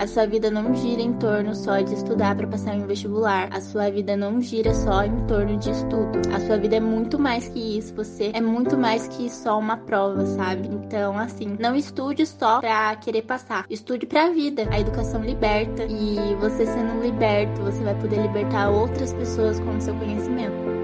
A 0.00 0.06
sua 0.06 0.26
vida 0.26 0.50
não 0.50 0.74
gira 0.74 1.02
em 1.02 1.12
torno 1.12 1.54
só 1.54 1.78
de 1.78 1.92
estudar 1.92 2.34
para 2.34 2.46
passar 2.46 2.74
em 2.74 2.82
um 2.82 2.86
vestibular. 2.86 3.50
A 3.52 3.60
sua 3.60 3.90
vida 3.90 4.16
não 4.16 4.40
gira 4.40 4.72
só 4.72 5.04
em 5.04 5.26
torno 5.26 5.58
de 5.58 5.70
estudo. 5.70 6.22
A 6.34 6.40
sua 6.40 6.56
vida 6.56 6.76
é 6.76 6.80
muito 6.80 7.18
mais 7.18 7.46
que 7.50 7.76
isso. 7.76 7.94
Você 7.94 8.30
é 8.32 8.40
muito 8.40 8.78
mais 8.78 9.06
que 9.08 9.28
só 9.28 9.58
uma 9.58 9.76
prova, 9.76 10.24
sabe? 10.24 10.68
Então, 10.68 11.18
assim, 11.18 11.54
não 11.60 11.76
estude 11.76 12.24
só 12.24 12.60
pra 12.60 12.96
querer 12.96 13.24
passar. 13.24 13.66
Estude 13.68 14.06
pra 14.06 14.30
vida. 14.30 14.66
A 14.70 14.80
educação 14.80 15.22
liberta. 15.22 15.84
E 15.84 16.34
você 16.36 16.64
sendo 16.64 16.98
liberto, 17.02 17.60
você 17.60 17.84
vai 17.84 17.94
poder 18.00 18.22
libertar 18.22 18.70
outras 18.70 19.12
pessoas 19.12 19.60
com 19.60 19.76
o 19.76 19.80
seu 19.82 19.94
conhecimento. 19.96 20.79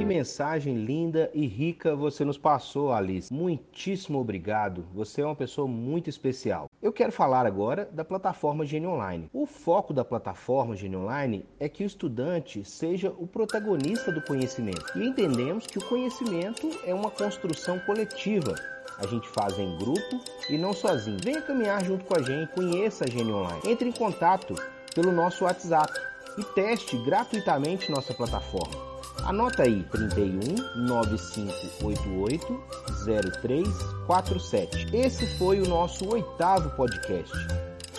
Que 0.00 0.04
mensagem 0.06 0.76
linda 0.76 1.30
e 1.34 1.46
rica 1.46 1.94
você 1.94 2.24
nos 2.24 2.38
passou, 2.38 2.90
Alice. 2.90 3.30
Muitíssimo 3.30 4.18
obrigado. 4.18 4.86
Você 4.94 5.20
é 5.20 5.26
uma 5.26 5.36
pessoa 5.36 5.68
muito 5.68 6.08
especial. 6.08 6.70
Eu 6.80 6.90
quero 6.90 7.12
falar 7.12 7.44
agora 7.44 7.86
da 7.92 8.02
plataforma 8.02 8.64
Gene 8.64 8.86
Online. 8.86 9.28
O 9.30 9.44
foco 9.44 9.92
da 9.92 10.02
plataforma 10.02 10.74
Gene 10.74 10.96
Online 10.96 11.44
é 11.58 11.68
que 11.68 11.84
o 11.84 11.86
estudante 11.86 12.64
seja 12.64 13.12
o 13.18 13.26
protagonista 13.26 14.10
do 14.10 14.22
conhecimento. 14.22 14.86
E 14.96 15.06
entendemos 15.06 15.66
que 15.66 15.76
o 15.76 15.86
conhecimento 15.86 16.66
é 16.86 16.94
uma 16.94 17.10
construção 17.10 17.78
coletiva. 17.80 18.54
A 18.96 19.06
gente 19.06 19.28
faz 19.28 19.58
em 19.58 19.76
grupo 19.76 20.18
e 20.48 20.56
não 20.56 20.72
sozinho. 20.72 21.18
Venha 21.22 21.42
caminhar 21.42 21.84
junto 21.84 22.06
com 22.06 22.16
a 22.16 22.22
gente, 22.22 22.54
conheça 22.54 23.04
a 23.04 23.06
Gene 23.06 23.34
Online. 23.34 23.60
Entre 23.66 23.86
em 23.86 23.92
contato 23.92 24.54
pelo 24.94 25.12
nosso 25.12 25.44
WhatsApp 25.44 25.92
e 26.38 26.44
teste 26.54 26.96
gratuitamente 27.04 27.90
nossa 27.90 28.14
plataforma. 28.14 28.89
Anota 29.24 29.62
aí 29.62 29.82
31 29.90 30.40
9588 30.86 32.60
0347. 33.04 34.96
Esse 34.96 35.26
foi 35.38 35.60
o 35.60 35.68
nosso 35.68 36.08
oitavo 36.08 36.70
podcast. 36.70 37.32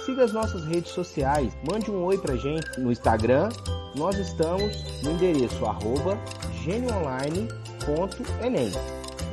Siga 0.06 0.24
as 0.24 0.34
nossas 0.34 0.66
redes 0.66 0.92
sociais, 0.92 1.54
mande 1.70 1.92
um 1.92 2.04
oi 2.04 2.18
pra 2.18 2.36
gente 2.36 2.80
no 2.80 2.92
Instagram. 2.92 3.50
Nós 3.96 4.18
estamos 4.18 4.84
no 5.04 5.12
endereço 5.12 5.64
arroba 5.66 6.18
genioonline.enem. 6.64 8.72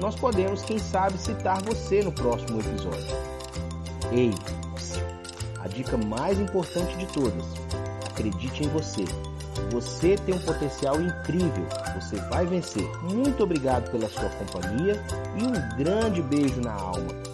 Nós 0.01 0.14
podemos, 0.14 0.62
quem 0.62 0.79
sabe, 0.79 1.18
citar 1.18 1.61
você 1.62 2.03
no 2.03 2.12
próximo 2.12 2.61
episódio. 2.61 3.16
Ei, 4.12 4.31
a 5.61 5.68
dica 5.68 5.96
mais 5.96 6.38
importante 6.38 6.96
de 6.96 7.07
todas: 7.07 7.44
acredite 8.07 8.64
em 8.64 8.68
você. 8.68 9.05
Você 9.71 10.16
tem 10.16 10.35
um 10.35 10.40
potencial 10.40 11.01
incrível, 11.01 11.66
você 11.94 12.16
vai 12.29 12.47
vencer. 12.47 12.88
Muito 13.03 13.42
obrigado 13.42 13.90
pela 13.90 14.09
sua 14.09 14.29
companhia 14.31 15.01
e 15.37 15.44
um 15.44 15.77
grande 15.77 16.23
beijo 16.23 16.61
na 16.61 16.73
alma. 16.73 17.28